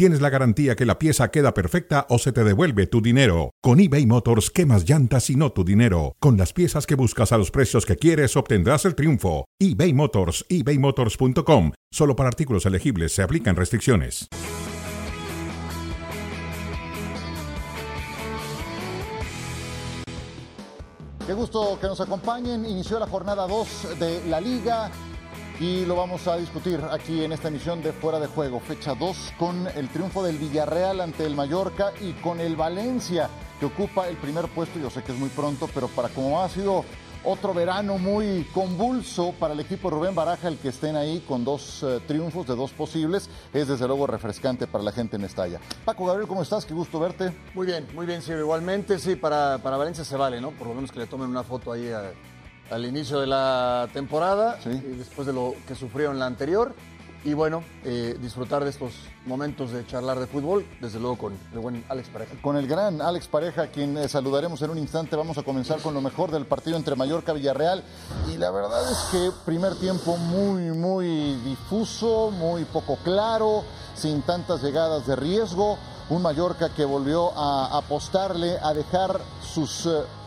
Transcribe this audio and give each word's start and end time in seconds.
tienes 0.00 0.22
la 0.22 0.30
garantía 0.30 0.76
que 0.76 0.86
la 0.86 0.98
pieza 0.98 1.30
queda 1.30 1.52
perfecta 1.52 2.06
o 2.08 2.18
se 2.18 2.32
te 2.32 2.42
devuelve 2.42 2.86
tu 2.86 3.02
dinero. 3.02 3.50
Con 3.60 3.80
eBay 3.80 4.06
Motors, 4.06 4.48
quemas 4.48 4.88
llantas 4.88 5.28
y 5.28 5.36
no 5.36 5.52
tu 5.52 5.62
dinero. 5.62 6.16
Con 6.20 6.38
las 6.38 6.54
piezas 6.54 6.86
que 6.86 6.94
buscas 6.94 7.32
a 7.32 7.36
los 7.36 7.50
precios 7.50 7.84
que 7.84 7.96
quieres, 7.96 8.34
obtendrás 8.34 8.86
el 8.86 8.94
triunfo. 8.94 9.44
eBay 9.58 9.92
Motors, 9.92 10.46
ebaymotors.com. 10.48 11.72
Solo 11.92 12.16
para 12.16 12.30
artículos 12.30 12.64
elegibles 12.64 13.12
se 13.12 13.22
aplican 13.22 13.56
restricciones. 13.56 14.26
Qué 21.26 21.34
gusto 21.34 21.78
que 21.78 21.88
nos 21.88 22.00
acompañen. 22.00 22.64
Inició 22.64 22.98
la 22.98 23.06
jornada 23.06 23.46
2 23.46 23.98
de 24.00 24.24
la 24.30 24.40
liga 24.40 24.90
y 25.60 25.84
lo 25.84 25.94
vamos 25.94 26.26
a 26.26 26.38
discutir 26.38 26.80
aquí 26.90 27.22
en 27.22 27.32
esta 27.32 27.48
emisión 27.48 27.82
de 27.82 27.92
Fuera 27.92 28.18
de 28.18 28.26
Juego. 28.26 28.60
Fecha 28.60 28.94
2 28.94 29.34
con 29.38 29.66
el 29.76 29.90
triunfo 29.90 30.22
del 30.24 30.38
Villarreal 30.38 31.02
ante 31.02 31.26
el 31.26 31.36
Mallorca 31.36 31.92
y 32.00 32.12
con 32.14 32.40
el 32.40 32.56
Valencia 32.56 33.28
que 33.60 33.66
ocupa 33.66 34.08
el 34.08 34.16
primer 34.16 34.48
puesto. 34.48 34.78
Yo 34.78 34.88
sé 34.88 35.02
que 35.02 35.12
es 35.12 35.18
muy 35.18 35.28
pronto, 35.28 35.68
pero 35.74 35.88
para 35.88 36.08
como 36.08 36.40
ha 36.40 36.48
sido 36.48 36.82
otro 37.24 37.52
verano 37.52 37.98
muy 37.98 38.44
convulso 38.54 39.34
para 39.38 39.52
el 39.52 39.60
equipo 39.60 39.90
Rubén 39.90 40.14
Baraja, 40.14 40.48
el 40.48 40.56
que 40.56 40.70
estén 40.70 40.96
ahí 40.96 41.22
con 41.28 41.44
dos 41.44 41.82
eh, 41.82 42.00
triunfos 42.08 42.46
de 42.46 42.56
dos 42.56 42.70
posibles, 42.70 43.28
es 43.52 43.68
desde 43.68 43.86
luego 43.86 44.06
refrescante 44.06 44.66
para 44.66 44.82
la 44.82 44.92
gente 44.92 45.16
en 45.16 45.24
Estalla. 45.24 45.60
Paco 45.84 46.06
Gabriel, 46.06 46.26
¿cómo 46.26 46.40
estás? 46.40 46.64
Qué 46.64 46.72
gusto 46.72 46.98
verte. 46.98 47.34
Muy 47.54 47.66
bien, 47.66 47.86
muy 47.94 48.06
bien, 48.06 48.22
sí, 48.22 48.32
igualmente, 48.32 48.98
sí, 48.98 49.14
para, 49.14 49.58
para 49.58 49.76
Valencia 49.76 50.04
se 50.04 50.16
vale, 50.16 50.40
¿no? 50.40 50.52
Por 50.52 50.68
lo 50.68 50.74
menos 50.74 50.90
que 50.90 51.00
le 51.00 51.06
tomen 51.06 51.28
una 51.28 51.42
foto 51.42 51.70
ahí 51.70 51.92
al 52.70 52.84
inicio 52.84 53.20
de 53.20 53.26
la 53.26 53.88
temporada, 53.92 54.58
y 54.64 54.96
después 54.96 55.26
de 55.26 55.32
lo 55.32 55.54
que 55.66 55.74
sufrieron 55.74 56.18
la 56.18 56.26
anterior 56.26 56.74
y 57.22 57.34
bueno, 57.34 57.62
eh, 57.84 58.16
disfrutar 58.20 58.64
de 58.64 58.70
estos 58.70 58.92
momentos 59.26 59.72
de 59.72 59.86
charlar 59.86 60.18
de 60.18 60.26
fútbol, 60.26 60.64
desde 60.80 60.98
luego 60.98 61.18
con 61.18 61.38
el 61.52 61.58
buen 61.58 61.84
Alex 61.88 62.08
Pareja. 62.08 62.34
Con 62.40 62.56
el 62.56 62.66
gran 62.66 63.02
Alex 63.02 63.28
Pareja, 63.28 63.66
quien 63.66 63.98
eh, 63.98 64.08
saludaremos 64.08 64.62
en 64.62 64.70
un 64.70 64.78
instante, 64.78 65.16
vamos 65.16 65.36
a 65.36 65.42
comenzar 65.42 65.80
con 65.80 65.92
lo 65.92 66.00
mejor 66.00 66.30
del 66.30 66.46
partido 66.46 66.78
entre 66.78 66.96
Mallorca 66.96 67.32
y 67.32 67.36
Villarreal. 67.36 67.84
Y 68.32 68.38
la 68.38 68.50
verdad 68.50 68.90
es 68.90 68.98
que 69.10 69.30
primer 69.44 69.74
tiempo 69.76 70.16
muy, 70.16 70.70
muy 70.70 71.34
difuso, 71.44 72.30
muy 72.30 72.64
poco 72.64 72.96
claro, 73.04 73.64
sin 73.94 74.22
tantas 74.22 74.62
llegadas 74.62 75.06
de 75.06 75.14
riesgo. 75.14 75.76
Un 76.08 76.22
Mallorca 76.22 76.70
que 76.70 76.86
volvió 76.86 77.36
a 77.36 77.76
apostarle, 77.76 78.56
a 78.62 78.72
dejar 78.72 79.20
sus... 79.42 79.84
Eh, 79.84 80.19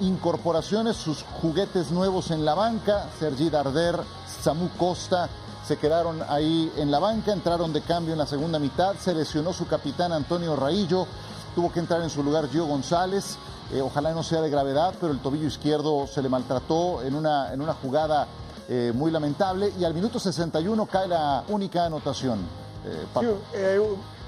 incorporaciones, 0.00 0.96
sus 0.96 1.22
juguetes 1.22 1.90
nuevos 1.90 2.30
en 2.30 2.44
la 2.44 2.54
banca, 2.54 3.08
Sergi 3.18 3.50
Darder, 3.50 4.00
Samu 4.42 4.68
Costa, 4.78 5.28
se 5.66 5.78
quedaron 5.78 6.20
ahí 6.28 6.70
en 6.76 6.90
la 6.90 6.98
banca, 6.98 7.32
entraron 7.32 7.72
de 7.72 7.80
cambio 7.80 8.12
en 8.12 8.18
la 8.18 8.26
segunda 8.26 8.58
mitad, 8.58 8.94
se 8.96 9.14
lesionó 9.14 9.52
su 9.52 9.66
capitán 9.66 10.12
Antonio 10.12 10.56
Raillo, 10.56 11.06
tuvo 11.54 11.72
que 11.72 11.80
entrar 11.80 12.02
en 12.02 12.10
su 12.10 12.22
lugar 12.22 12.48
Gio 12.50 12.66
González, 12.66 13.38
eh, 13.72 13.80
ojalá 13.80 14.12
no 14.12 14.22
sea 14.22 14.42
de 14.42 14.50
gravedad, 14.50 14.94
pero 15.00 15.12
el 15.12 15.20
tobillo 15.20 15.46
izquierdo 15.46 16.06
se 16.06 16.20
le 16.20 16.28
maltrató 16.28 17.02
en 17.02 17.14
una, 17.14 17.52
en 17.52 17.62
una 17.62 17.72
jugada 17.72 18.26
eh, 18.68 18.92
muy 18.94 19.10
lamentable 19.10 19.72
y 19.78 19.84
al 19.84 19.94
minuto 19.94 20.18
61 20.18 20.86
cae 20.86 21.08
la 21.08 21.44
única 21.48 21.86
anotación. 21.86 22.40
Eh, 22.84 23.06
sí, 23.18 23.26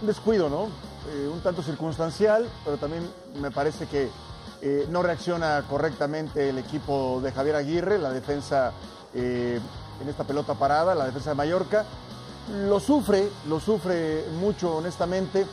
un 0.01 0.07
descuido, 0.07 0.49
¿no? 0.49 0.69
un 1.33 1.41
tanto 1.41 1.63
circunstancial, 1.63 2.49
pero 2.65 2.79
también 2.79 3.09
me 3.41 3.53
parece 3.53 3.87
que 3.87 4.11
no 4.91 5.03
reacciona 5.03 5.65
correctamente 5.69 6.49
el 6.49 6.59
equipo 6.59 7.21
de 7.23 7.33
Javier 7.33 7.57
Aguirre, 7.57 7.99
la 7.99 8.11
defensa 8.11 8.73
en 9.15 10.09
esta 10.09 10.25
pelota 10.25 10.55
parada, 10.55 10.95
la 10.95 11.07
defensa 11.07 11.31
de 11.31 11.37
Mallorca. 11.37 11.85
Lo 12.69 12.79
sufre, 12.79 13.29
lo 13.49 13.61
sufre 13.61 14.25
mucho 14.39 14.77
honestamente. 14.77 15.47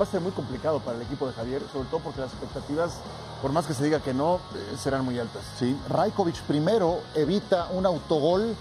Va 0.00 0.04
a 0.04 0.08
ser 0.08 0.20
muy 0.20 0.32
complicado 0.32 0.80
para 0.80 0.96
el 0.96 1.02
equipo 1.02 1.26
de 1.26 1.32
Javier, 1.32 1.62
sobre 1.72 1.88
todo 1.88 2.00
porque 2.00 2.20
las 2.20 2.32
expectativas, 2.32 2.94
por 3.42 3.52
más 3.52 3.66
que 3.66 3.74
se 3.74 3.84
diga 3.84 4.00
que 4.00 4.14
no, 4.14 4.36
eh, 4.36 4.76
serán 4.78 5.04
muy 5.04 5.18
altas. 5.18 5.42
Sí, 5.58 5.76
Rajkovic 5.88 6.40
primero 6.42 7.00
evita 7.14 7.68
un 7.72 7.84
autogol 7.84 8.56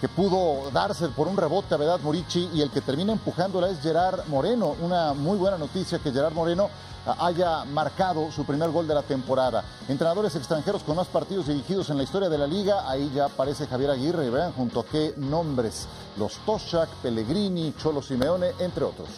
que 0.00 0.08
pudo 0.08 0.70
darse 0.70 1.08
por 1.08 1.26
un 1.26 1.36
rebote 1.36 1.74
a 1.74 1.78
Vedad 1.78 2.00
Morici 2.00 2.48
y 2.52 2.60
el 2.62 2.70
que 2.70 2.80
termina 2.80 3.12
empujándola 3.12 3.70
es 3.70 3.80
Gerard 3.80 4.26
Moreno. 4.28 4.76
Una 4.80 5.14
muy 5.14 5.36
buena 5.36 5.58
noticia 5.58 5.98
que 5.98 6.12
Gerard 6.12 6.34
Moreno 6.34 6.68
haya 7.06 7.64
marcado 7.64 8.30
su 8.30 8.44
primer 8.44 8.70
gol 8.70 8.86
de 8.86 8.94
la 8.94 9.02
temporada. 9.02 9.64
Entrenadores 9.88 10.36
extranjeros 10.36 10.82
con 10.82 10.96
más 10.96 11.08
partidos 11.08 11.46
dirigidos 11.46 11.90
en 11.90 11.96
la 11.96 12.02
historia 12.02 12.28
de 12.28 12.38
la 12.38 12.46
liga, 12.46 12.88
ahí 12.88 13.10
ya 13.14 13.26
aparece 13.26 13.66
Javier 13.66 13.90
Aguirre, 13.90 14.30
vean 14.30 14.52
junto 14.52 14.80
a 14.80 14.84
qué 14.86 15.14
nombres, 15.16 15.86
los 16.16 16.38
Toshak, 16.46 16.88
Pellegrini, 17.02 17.74
Cholo 17.76 18.02
Simeone, 18.02 18.52
entre 18.58 18.84
otros. 18.84 19.08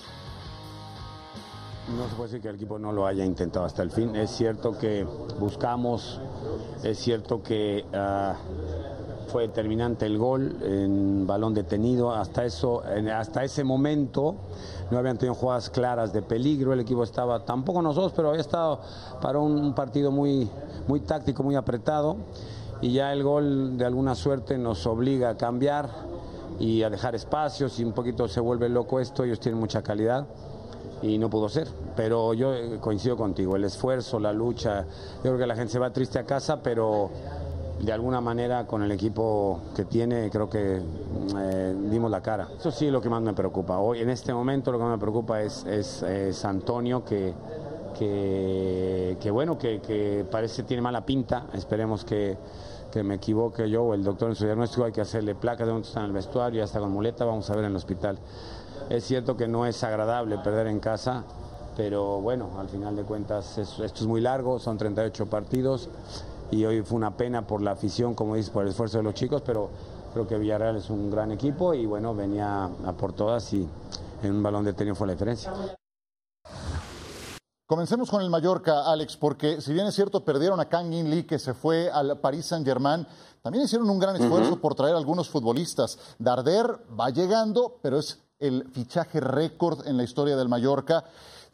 No 1.97 2.09
se 2.09 2.17
puede 2.17 2.29
decir 2.31 2.43
que 2.43 2.49
el 2.49 2.57
equipo 2.57 2.81
no 2.81 2.91
lo 2.91 3.07
haya 3.07 3.25
intentado 3.25 3.65
hasta 3.65 3.83
el 3.83 3.93
fin. 3.93 4.17
Es 4.17 4.31
cierto 4.31 4.77
que 4.77 5.05
buscamos, 5.39 6.21
es 6.83 6.99
cierto 6.99 7.43
que 7.45 7.87
ah, 7.95 8.35
fue 9.27 9.49
determinante 9.49 10.07
el 10.07 10.19
gol 10.19 10.57
en 10.63 11.27
balón 11.27 11.55
detenido. 11.55 12.13
Hasta, 12.13 12.45
eso, 12.45 12.83
hasta 13.15 13.45
ese 13.45 13.65
momento 13.65 14.37
no 14.91 14.99
habían 14.99 15.19
tenido 15.19 15.35
jugadas 15.35 15.71
claras 15.71 16.13
de 16.13 16.23
peligro. 16.23 16.73
El 16.73 16.81
equipo 16.81 17.03
estaba, 17.03 17.45
tampoco 17.45 17.83
nosotros, 17.83 18.13
pero 18.15 18.29
había 18.29 18.41
estado 18.41 18.81
para 19.21 19.39
un 19.39 19.75
partido 19.75 20.11
muy, 20.11 20.49
muy 20.87 21.01
táctico, 21.01 21.43
muy 21.43 21.57
apretado. 21.57 22.17
Y 22.81 22.93
ya 22.93 23.13
el 23.13 23.23
gol 23.23 23.79
de 23.79 23.87
alguna 23.87 24.15
suerte 24.15 24.59
nos 24.59 24.87
obliga 24.87 25.31
a 25.31 25.37
cambiar 25.37 25.89
y 26.59 26.83
a 26.83 26.91
dejar 26.91 27.15
espacios 27.15 27.79
y 27.81 27.85
un 27.85 27.93
poquito 27.93 28.29
se 28.29 28.41
vuelve 28.41 28.69
loco 28.69 29.01
esto. 29.01 29.25
Ellos 29.25 29.41
tienen 29.41 29.59
mucha 29.59 29.83
calidad 29.83 30.27
y 31.03 31.19
no 31.19 31.31
pudo 31.31 31.49
ser. 31.49 31.69
Pero 31.95 32.35
yo 32.35 32.53
coincido 32.81 33.17
contigo, 33.17 33.57
el 33.57 33.65
esfuerzo, 33.65 34.19
la 34.19 34.33
lucha, 34.33 34.85
yo 35.17 35.23
creo 35.23 35.39
que 35.39 35.47
la 35.47 35.57
gente 35.57 35.73
se 35.73 35.79
va 35.79 35.91
triste 35.93 36.19
a 36.19 36.25
casa, 36.25 36.61
pero 36.63 37.11
de 37.81 37.93
alguna 37.93 38.21
manera 38.21 38.67
con 38.67 38.83
el 38.83 38.91
equipo 38.91 39.61
que 39.75 39.85
tiene 39.85 40.31
creo 40.31 40.49
que 40.49 40.81
eh, 41.39 41.77
dimos 41.91 42.11
la 42.11 42.23
cara. 42.23 42.49
Eso 42.59 42.71
sí 42.71 42.87
es 42.87 42.93
lo 42.93 43.01
que 43.01 43.11
más 43.11 43.23
me 43.23 43.35
preocupa. 43.35 43.79
Hoy 43.79 44.01
en 44.01 44.11
este 44.11 44.33
momento 44.33 44.73
lo 44.73 44.79
que 44.79 44.85
más 44.85 44.93
me 44.93 45.01
preocupa 45.01 45.43
es, 45.43 45.65
es, 45.67 46.45
Antonio 46.45 47.05
que, 47.05 47.35
que, 47.99 49.31
bueno, 49.31 49.59
que, 49.59 49.81
que, 49.81 50.25
parece 50.31 50.63
tiene 50.63 50.83
mala 50.83 51.05
pinta. 51.05 51.47
Esperemos 51.53 52.05
que, 52.05 52.37
que 52.91 53.03
me 53.03 53.17
equivoque 53.17 53.69
yo 53.69 53.85
o 53.85 53.95
el 53.95 54.03
doctor 54.03 54.31
en 54.31 54.37
su 54.37 54.45
diagnóstico. 54.45 54.85
Hay 54.85 54.93
que 54.93 55.03
hacerle 55.03 55.35
placas 55.35 55.67
de 55.67 55.73
dónde 55.73 55.87
está 55.87 56.01
en 56.01 56.07
el 56.07 56.13
vestuario, 56.13 56.59
ya 56.59 56.65
está 56.65 56.81
con 56.81 56.91
muleta, 56.91 57.25
vamos 57.25 57.49
a 57.51 57.55
ver 57.55 57.65
en 57.65 57.71
el 57.71 57.77
hospital. 57.77 58.19
Es 58.89 59.05
cierto 59.05 59.37
que 59.37 59.49
no 59.49 59.67
es 59.67 59.83
agradable 59.85 60.39
perder 60.39 60.69
en 60.69 60.81
casa, 60.81 61.25
pero 61.77 62.21
bueno, 62.21 62.51
al 62.59 62.69
final 62.69 62.97
de 62.97 63.03
cuentas 63.03 63.59
esto 63.59 63.85
es 63.85 64.07
muy 64.07 64.21
largo, 64.21 64.59
son 64.59 64.79
38 64.79 65.27
partidos 65.27 65.91
y 66.51 66.65
hoy 66.65 66.83
fue 66.83 66.97
una 66.97 67.17
pena 67.17 67.47
por 67.47 67.63
la 67.63 67.73
afición, 67.73 68.15
como 68.15 68.35
dices, 68.35 68.51
por 68.51 68.63
el 68.63 68.71
esfuerzo 68.71 68.99
de 68.99 69.05
los 69.05 69.15
chicos, 69.15 69.43
pero 69.45 69.71
creo 70.13 70.27
que 70.27 70.39
Villarreal 70.39 70.77
es 70.77 70.91
un 70.91 71.11
gran 71.11 71.33
equipo 71.33 71.75
y 71.75 71.87
bueno, 71.87 72.15
venía 72.15 72.65
a 72.65 72.93
por 72.93 73.13
todas 73.13 73.53
y 73.53 73.69
en 74.23 74.31
un 74.31 74.43
balón 74.43 74.65
de 74.65 74.73
tenis 74.73 74.97
fue 74.97 75.07
la 75.07 75.13
diferencia. 75.15 75.53
Comencemos 77.67 78.09
con 78.11 78.23
el 78.23 78.31
Mallorca, 78.31 78.85
Alex, 78.91 79.17
porque 79.17 79.61
si 79.61 79.73
bien 79.73 79.89
es 79.89 79.95
cierto, 79.95 80.25
perdieron 80.25 80.61
a 80.61 80.69
Kang 80.69 80.93
In 80.93 81.11
Lee, 81.11 81.25
que 81.25 81.39
se 81.39 81.53
fue 81.53 81.91
al 81.91 82.21
Paris 82.21 82.47
Saint-Germain, 82.47 83.05
también 83.43 83.65
hicieron 83.65 83.91
un 83.91 83.99
gran 83.99 84.15
esfuerzo 84.17 84.61
por 84.61 84.75
traer 84.75 84.95
algunos 84.95 85.29
futbolistas. 85.29 85.99
Darder 86.19 86.79
va 86.99 87.11
llegando, 87.11 87.79
pero 87.83 87.99
es 87.99 88.21
el 88.39 88.69
fichaje 88.73 89.21
récord 89.21 89.87
en 89.87 89.97
la 89.97 90.05
historia 90.05 90.37
del 90.37 90.49
Mallorca. 90.49 91.05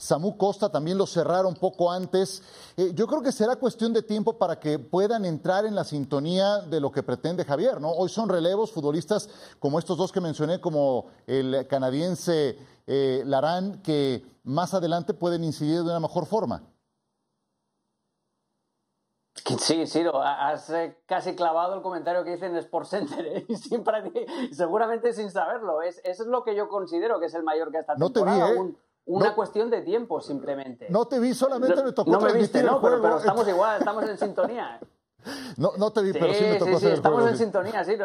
Samu 0.03 0.37
Costa 0.37 0.69
también 0.69 0.99
lo 0.99 1.07
cerraron 1.07 1.55
poco 1.55 1.89
antes. 1.89 2.43
Eh, 2.77 2.91
yo 2.93 3.07
creo 3.07 3.23
que 3.23 3.31
será 3.31 3.55
cuestión 3.55 3.93
de 3.93 4.03
tiempo 4.03 4.37
para 4.37 4.59
que 4.59 4.81
puedan 4.81 5.25
entrar 5.25 5.65
en 5.65 5.77
la 5.77 5.85
sintonía 5.85 6.59
de 6.59 6.81
lo 6.81 6.91
que 6.91 7.05
pretende 7.05 7.45
Javier, 7.45 7.81
¿no? 7.81 7.93
Hoy 7.93 8.09
son 8.09 8.29
relevos 8.29 8.73
futbolistas 8.73 9.29
como 9.61 9.79
estos 9.79 9.97
dos 9.97 10.11
que 10.11 10.21
mencioné, 10.21 10.61
como 10.61 11.07
el 11.29 11.69
canadiense 11.69 12.59
eh, 12.89 13.23
Larán, 13.25 13.81
que 13.81 14.25
más 14.43 14.75
adelante 14.75 15.15
pueden 15.15 15.45
incidir 15.45 15.77
de 15.77 15.83
una 15.83 16.01
mejor 16.01 16.27
forma. 16.27 16.65
Sí, 19.61 19.87
sí, 19.87 20.05
has 20.15 20.69
eh, 20.71 20.97
casi 21.07 21.37
clavado 21.37 21.77
el 21.77 21.83
comentario 21.83 22.25
que 22.25 22.31
dice 22.33 22.47
en 22.47 22.57
Sport 22.57 22.87
Center, 22.89 23.47
seguramente 24.53 25.13
sin 25.13 25.31
saberlo. 25.31 25.81
Es, 25.81 26.01
eso 26.03 26.25
es 26.25 26.29
lo 26.29 26.43
que 26.43 26.57
yo 26.57 26.69
considero 26.69 27.21
que 27.21 27.27
es 27.27 27.35
el 27.35 27.45
mayor 27.45 27.71
que 27.71 27.79
esta 27.79 27.95
temporada. 27.95 28.39
No 28.39 28.55
te 28.55 28.63
vi, 28.63 28.77
una 29.05 29.35
cuestión 29.35 29.71
de 29.71 29.83
tiempo, 29.83 30.21
simplemente. 30.21 30.87
No 30.91 31.07
te 31.07 31.19
vi, 31.19 31.35
solamente 31.35 31.83
me 31.83 31.93
tocó 31.93 32.11
No 32.11 32.21
me 32.21 32.33
viste, 32.33 32.63
no, 32.63 32.81
pero, 32.81 33.19
estamos 33.19 33.47
igual, 33.49 33.79
estamos 33.79 34.09
en 34.09 34.19
sintonía. 34.19 34.81
No, 35.57 35.71
no 35.79 35.93
te 35.93 36.03
vi, 36.03 36.13
pero 36.13 36.35
sí 36.35 36.43
me 36.43 36.57
tocó 36.57 36.81
sí, 36.81 36.87
sí, 36.87 36.89
estamos 36.89 37.25
en 37.31 37.37
sintonía, 37.37 37.85
sí. 37.85 37.97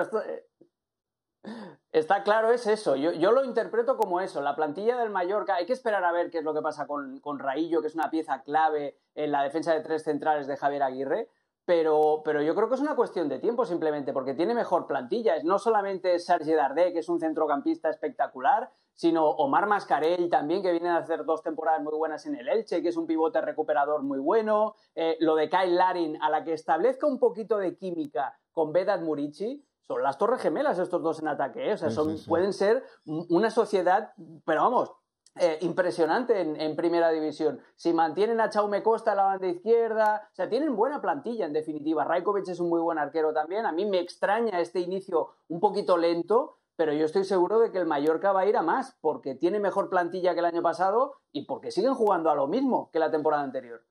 Está 1.91 2.21
claro, 2.21 2.51
es 2.51 2.67
eso. 2.67 2.95
Yo, 2.95 3.31
lo 3.31 3.44
interpreto 3.44 3.97
como 3.97 4.21
eso. 4.21 4.39
La 4.41 4.55
plantilla 4.55 4.97
del 4.97 5.09
Mallorca, 5.09 5.55
hay 5.55 5.65
que 5.65 5.73
esperar 5.73 6.03
a 6.03 6.11
ver 6.11 6.29
qué 6.29 6.38
es 6.39 6.44
lo 6.44 6.53
que 6.53 6.61
pasa 6.61 6.85
con, 6.85 7.19
con 7.19 7.39
Raillo, 7.39 7.81
que 7.81 7.88
es 7.88 7.95
una 7.95 8.11
pieza 8.11 8.43
clave 8.43 9.00
en 9.15 9.31
la 9.31 9.41
defensa 9.41 9.73
de 9.73 9.81
tres 9.81 10.03
centrales 10.03 10.45
de 10.45 10.57
Javier 10.57 10.83
Aguirre. 10.83 11.31
Pero, 11.65 12.21
pero, 12.23 12.41
yo 12.41 12.55
creo 12.55 12.69
que 12.69 12.75
es 12.75 12.81
una 12.81 12.95
cuestión 12.95 13.27
de 13.27 13.39
tiempo 13.39 13.65
simplemente, 13.65 14.13
porque 14.13 14.33
tiene 14.33 14.53
mejor 14.53 14.88
plantilla. 14.88 15.41
No 15.43 15.59
solamente 15.59 16.19
Sergi 16.19 16.53
Dardé, 16.53 16.93
que 16.93 17.00
es 17.00 17.09
un 17.09 17.19
centrocampista 17.19 17.89
espectacular, 17.89 18.71
sino 18.97 19.29
Omar 19.29 19.67
Mascarell 19.67 20.27
también, 20.27 20.63
que 20.63 20.71
viene 20.71 20.89
a 20.89 20.97
hacer 20.97 21.23
dos 21.23 21.44
temporadas 21.44 21.81
muy 21.83 21.94
buenas 21.94 22.25
en 22.25 22.35
el 22.35 22.49
Elche, 22.49 22.81
que 22.81 22.89
es 22.89 22.97
un 22.97 23.05
pivote 23.05 23.39
recuperador 23.41 24.01
muy 24.01 24.17
bueno. 24.17 24.73
Eh, 24.95 25.17
lo 25.19 25.35
de 25.35 25.49
Kyle 25.49 25.75
Larin, 25.75 26.17
a 26.19 26.31
la 26.31 26.44
que 26.44 26.53
establezca 26.53 27.05
un 27.05 27.19
poquito 27.19 27.59
de 27.59 27.77
química 27.77 28.38
con 28.51 28.73
Vedat 28.73 29.01
Murici, 29.01 29.63
son 29.81 30.01
las 30.01 30.17
torres 30.17 30.41
gemelas 30.41 30.79
estos 30.79 31.01
dos 31.03 31.19
en 31.21 31.27
ataque, 31.27 31.69
¿eh? 31.69 31.73
o 31.73 31.77
sea, 31.77 31.91
son, 31.91 32.17
pueden 32.27 32.53
ser 32.53 32.83
una 33.05 33.51
sociedad, 33.51 34.13
pero 34.44 34.63
vamos, 34.63 34.91
eh, 35.39 35.59
impresionante 35.61 36.41
en, 36.41 36.75
primera 36.75 37.11
división. 37.11 37.61
Si 37.75 37.93
mantienen 37.93 38.41
a 38.41 38.50
Chaume 38.50 38.81
Costa 38.81 39.11
a 39.11 39.15
la 39.15 39.23
banda 39.23 39.47
izquierda, 39.47 40.27
o 40.31 40.35
sea, 40.35 40.50
tienen 40.50 40.75
buena 40.75 41.00
plantilla 41.00 41.45
en 41.45 41.53
definitiva. 41.53 42.03
Rajkovic 42.03 42.47
es 42.47 42.59
un 42.59 42.69
muy 42.69 42.81
buen 42.81 42.97
arquero 42.97 43.31
también. 43.33 43.67
A 43.67 43.71
mí 43.71 43.85
me 43.85 44.00
extraña 44.00 44.59
este 44.59 44.79
inicio 44.79 45.29
un 45.50 45.59
poquito 45.59 45.97
lento, 45.97 46.57
pero 46.77 46.94
yo 46.94 47.06
estoy 47.06 47.25
seguro 47.25 47.59
de 47.59 47.71
que 47.71 47.79
el 47.79 47.85
Mallorca 47.85 48.31
va 48.31 48.41
a 48.41 48.45
ir 48.45 48.56
a 48.56 48.62
más, 48.62 48.95
porque 49.01 49.35
tiene 49.35 49.59
mejor 49.59 49.89
plantilla 49.89 50.33
que 50.33 50.39
el 50.39 50.45
año 50.45 50.62
pasado 50.62 51.15
y 51.33 51.45
porque 51.45 51.71
siguen 51.71 51.95
jugando 51.95 52.29
a 52.29 52.35
lo 52.35 52.47
mismo 52.47 52.89
que 52.94 53.00
la 53.00 53.12
temporada 53.12 53.44
anterior. 53.44 53.81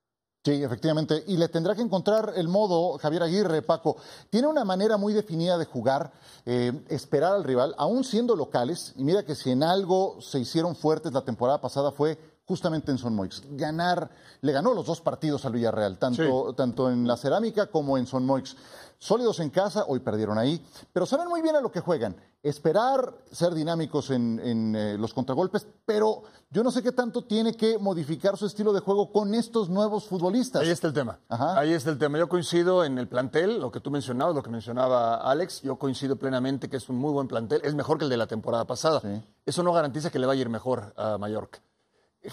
Sí, 0.43 0.63
efectivamente. 0.63 1.25
Y 1.27 1.35
le 1.35 1.49
tendrá 1.49 1.75
que 1.75 1.81
encontrar 1.81 2.31
el 2.37 2.47
modo, 2.47 2.97
Javier 2.99 3.23
Aguirre, 3.23 3.61
Paco. 3.61 3.97
Tiene 4.29 4.47
una 4.47 4.63
manera 4.63 4.95
muy 4.95 5.11
definida 5.11 5.57
de 5.57 5.65
jugar, 5.65 6.13
eh, 6.45 6.71
esperar 6.87 7.33
al 7.33 7.43
rival, 7.43 7.75
aún 7.77 8.05
siendo 8.05 8.33
locales. 8.33 8.93
Y 8.95 9.03
mira 9.03 9.23
que 9.23 9.35
si 9.35 9.51
en 9.51 9.61
algo 9.61 10.21
se 10.21 10.39
hicieron 10.39 10.77
fuertes 10.77 11.11
la 11.11 11.25
temporada 11.25 11.59
pasada 11.59 11.91
fue 11.91 12.17
justamente 12.45 12.91
en 12.91 12.97
Son 12.97 13.13
Moix. 13.13 13.43
Ganar, 13.51 14.09
le 14.39 14.53
ganó 14.53 14.73
los 14.73 14.85
dos 14.85 15.01
partidos 15.01 15.45
al 15.45 15.51
Villarreal, 15.51 15.99
tanto, 15.99 16.53
tanto 16.55 16.89
en 16.89 17.05
la 17.05 17.17
cerámica 17.17 17.67
como 17.67 17.97
en 17.97 18.07
Son 18.07 18.25
Moix. 18.25 18.55
Sólidos 18.99 19.41
en 19.41 19.49
casa, 19.49 19.83
hoy 19.87 19.99
perdieron 19.99 20.37
ahí, 20.37 20.65
pero 20.93 21.05
saben 21.05 21.27
muy 21.27 21.41
bien 21.41 21.57
a 21.57 21.61
lo 21.61 21.71
que 21.71 21.81
juegan. 21.81 22.15
Esperar, 22.47 23.13
ser 23.29 23.53
dinámicos 23.53 24.09
en, 24.09 24.73
eh, 24.73 24.97
los 24.97 25.13
contragolpes, 25.13 25.67
pero 25.85 26.23
yo 26.49 26.63
no 26.63 26.71
sé 26.71 26.81
qué 26.81 26.93
tanto 26.93 27.25
tiene 27.25 27.55
que 27.57 27.77
modificar 27.77 28.37
su 28.37 28.45
estilo 28.45 28.71
de 28.71 28.79
juego 28.79 29.11
con 29.11 29.35
estos 29.35 29.69
nuevos 29.69 30.05
futbolistas. 30.07 30.61
Ahí 30.61 30.69
está 30.69 30.87
el 30.87 30.93
tema. 30.93 31.19
Ahí 31.27 31.73
está 31.73 31.89
el 31.89 31.97
tema. 31.97 32.17
Yo 32.17 32.29
coincido 32.29 32.85
en 32.85 32.97
el 32.97 33.09
plantel, 33.09 33.59
lo 33.59 33.69
que 33.69 33.81
tú 33.81 33.91
mencionabas, 33.91 34.33
lo 34.33 34.43
que 34.43 34.49
mencionaba 34.49 35.15
Alex. 35.17 35.61
Yo 35.61 35.75
coincido 35.77 36.15
plenamente 36.15 36.69
que 36.69 36.77
es 36.77 36.87
un 36.87 36.95
muy 36.95 37.11
buen 37.11 37.27
plantel. 37.27 37.59
Es 37.65 37.75
mejor 37.75 37.97
que 37.97 38.05
el 38.05 38.09
de 38.09 38.17
la 38.17 38.27
temporada 38.27 38.65
pasada. 38.65 39.01
Eso 39.45 39.61
no 39.61 39.73
garantiza 39.73 40.09
que 40.09 40.19
le 40.19 40.25
vaya 40.25 40.39
a 40.39 40.41
ir 40.43 40.49
mejor 40.49 40.93
a 40.95 41.17
Mallorca. 41.17 41.59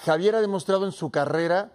Javier 0.05 0.37
ha 0.37 0.41
demostrado 0.41 0.87
en 0.87 0.93
su 0.93 1.11
carrera 1.11 1.73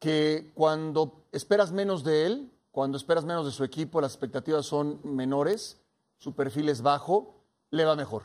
que 0.00 0.50
cuando 0.54 1.24
esperas 1.30 1.70
menos 1.70 2.02
de 2.02 2.26
él, 2.26 2.52
cuando 2.72 2.96
esperas 2.96 3.24
menos 3.24 3.46
de 3.46 3.52
su 3.52 3.64
equipo, 3.64 4.00
las 4.00 4.12
expectativas 4.12 4.66
son 4.66 5.00
menores, 5.04 5.80
su 6.18 6.34
perfil 6.34 6.68
es 6.68 6.82
bajo, 6.82 7.37
le 7.70 7.84
va 7.84 7.96
mejor. 7.96 8.24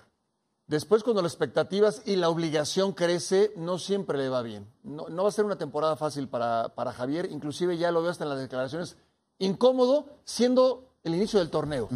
Después, 0.67 1.03
cuando 1.03 1.21
las 1.21 1.33
expectativas 1.33 2.01
y 2.05 2.15
la 2.15 2.29
obligación 2.29 2.93
crece, 2.93 3.51
no 3.57 3.77
siempre 3.77 4.17
le 4.17 4.29
va 4.29 4.41
bien. 4.41 4.65
No, 4.83 5.05
va 5.05 5.27
a 5.27 5.31
ser 5.31 5.45
una 5.45 5.57
temporada 5.57 5.95
fácil 5.97 6.29
para, 6.29 6.71
Javier, 6.95 7.29
inclusive 7.31 7.77
ya 7.77 7.91
lo 7.91 8.01
veo 8.01 8.11
hasta 8.11 8.23
en 8.23 8.29
las 8.29 8.39
declaraciones, 8.39 8.95
incómodo 9.39 10.05
siendo 10.23 10.89
el 11.03 11.15
inicio 11.15 11.39
del 11.39 11.49
torneo. 11.49 11.89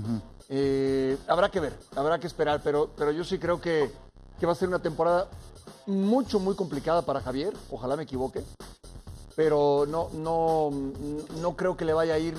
Eh, 0.50 1.18
habrá 1.28 1.50
que 1.50 1.60
ver, 1.60 1.74
habrá 1.96 2.20
que 2.20 2.28
esperar, 2.28 2.62
pero, 2.64 2.92
pero 2.98 3.12
yo 3.12 3.24
sí 3.24 3.40
creo 3.40 3.62
que, 3.62 3.92
que 4.40 4.46
va 4.46 4.52
a 4.52 4.56
ser 4.56 4.68
una 4.68 4.80
temporada 4.80 5.30
mucho, 5.86 6.40
muy 6.40 6.56
complicada 6.56 7.02
para 7.02 7.22
Javier, 7.22 7.54
ojalá 7.72 7.96
me 7.96 8.04
equivoque, 8.04 8.44
pero 9.38 9.86
no, 9.88 10.10
no, 10.14 10.72
no 11.42 11.56
creo 11.56 11.78
que 11.78 11.86
le 11.86 11.94
vaya 11.94 12.16
a 12.16 12.20
ir. 12.20 12.36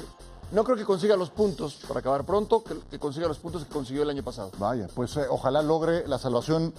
No 0.51 0.65
creo 0.65 0.79
que 0.79 0.85
consiga 0.87 1.15
los 1.15 1.29
puntos, 1.29 1.79
para 1.87 2.01
acabar 2.01 2.25
pronto, 2.25 2.65
que, 2.65 2.99
consiga 2.99 3.29
los 3.29 3.39
puntos 3.39 3.65
que 3.65 3.71
consiguió 3.71 4.03
el 4.03 4.11
año 4.11 4.23
pasado. 4.23 4.51
Vaya, 4.59 4.89
pues 4.95 5.15
eh, 5.19 5.27
ojalá 5.29 5.61
logre 5.61 6.09
la 6.09 6.19
salvación 6.19 6.73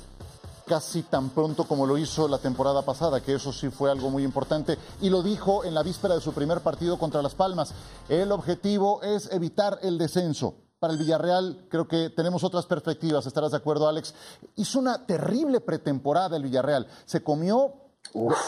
casi 0.65 1.03
tan 1.03 1.29
pronto 1.29 1.65
como 1.65 1.85
lo 1.85 1.95
hizo 1.97 2.27
la 2.27 2.39
temporada 2.39 2.81
pasada, 2.81 3.21
que 3.21 3.35
eso 3.35 3.53
sí 3.53 3.69
fue 3.69 3.91
algo 3.91 4.09
muy 4.09 4.23
importante. 4.23 4.79
Y 5.01 5.11
lo 5.11 5.21
dijo 5.21 5.63
en 5.65 5.75
la 5.75 5.83
víspera 5.83 6.15
de 6.15 6.21
su 6.21 6.33
primer 6.33 6.61
partido 6.61 6.97
contra 6.97 7.21
Las 7.21 7.35
Palmas. 7.35 7.73
El 8.07 8.31
objetivo 8.31 9.03
es 9.03 9.31
evitar 9.31 9.77
el 9.83 9.99
descenso. 9.99 10.55
Para 10.79 10.93
el 10.93 10.99
Villarreal 10.99 11.67
creo 11.69 11.87
que 11.87 12.09
tenemos 12.09 12.43
otras 12.43 12.65
perspectivas, 12.65 13.27
estarás 13.27 13.51
de 13.51 13.57
acuerdo 13.57 13.87
Alex. 13.87 14.15
Hizo 14.55 14.79
una 14.79 15.05
terrible 15.05 15.61
pretemporada 15.61 16.37
el 16.37 16.43
Villarreal. 16.43 16.87
Se 17.05 17.21
comió, 17.21 17.73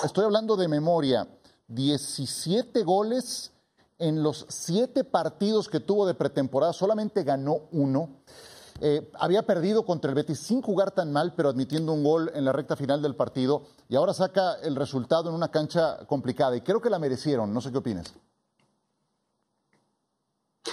estoy 0.03 0.25
hablando 0.25 0.55
de 0.55 0.67
memoria, 0.67 1.27
17 1.67 2.83
goles 2.83 3.51
en 4.01 4.23
los 4.23 4.45
7 4.49 5.03
partidos 5.03 5.69
que 5.69 5.79
tuvo 5.79 6.05
de 6.05 6.15
pretemporada, 6.15 6.73
solamente 6.73 7.23
ganó 7.23 7.69
uno. 7.71 8.09
Eh, 8.81 9.11
había 9.19 9.43
perdido 9.43 9.85
contra 9.85 10.09
el 10.09 10.15
Betis 10.15 10.39
sin 10.39 10.61
jugar 10.61 10.91
tan 10.91 11.13
mal, 11.13 11.33
pero 11.35 11.49
admitiendo 11.49 11.93
un 11.93 12.03
gol 12.03 12.31
en 12.33 12.43
la 12.43 12.51
recta 12.51 12.75
final 12.75 13.01
del 13.01 13.15
partido. 13.15 13.61
Y 13.87 13.95
ahora 13.95 14.13
saca 14.13 14.55
el 14.63 14.75
resultado 14.75 15.29
en 15.29 15.35
una 15.35 15.51
cancha 15.51 15.99
complicada. 16.07 16.55
Y 16.57 16.61
creo 16.61 16.81
que 16.81 16.89
la 16.89 16.97
merecieron. 16.97 17.53
No 17.53 17.61
sé 17.61 17.71
qué 17.71 17.77
opinas. 17.77 18.13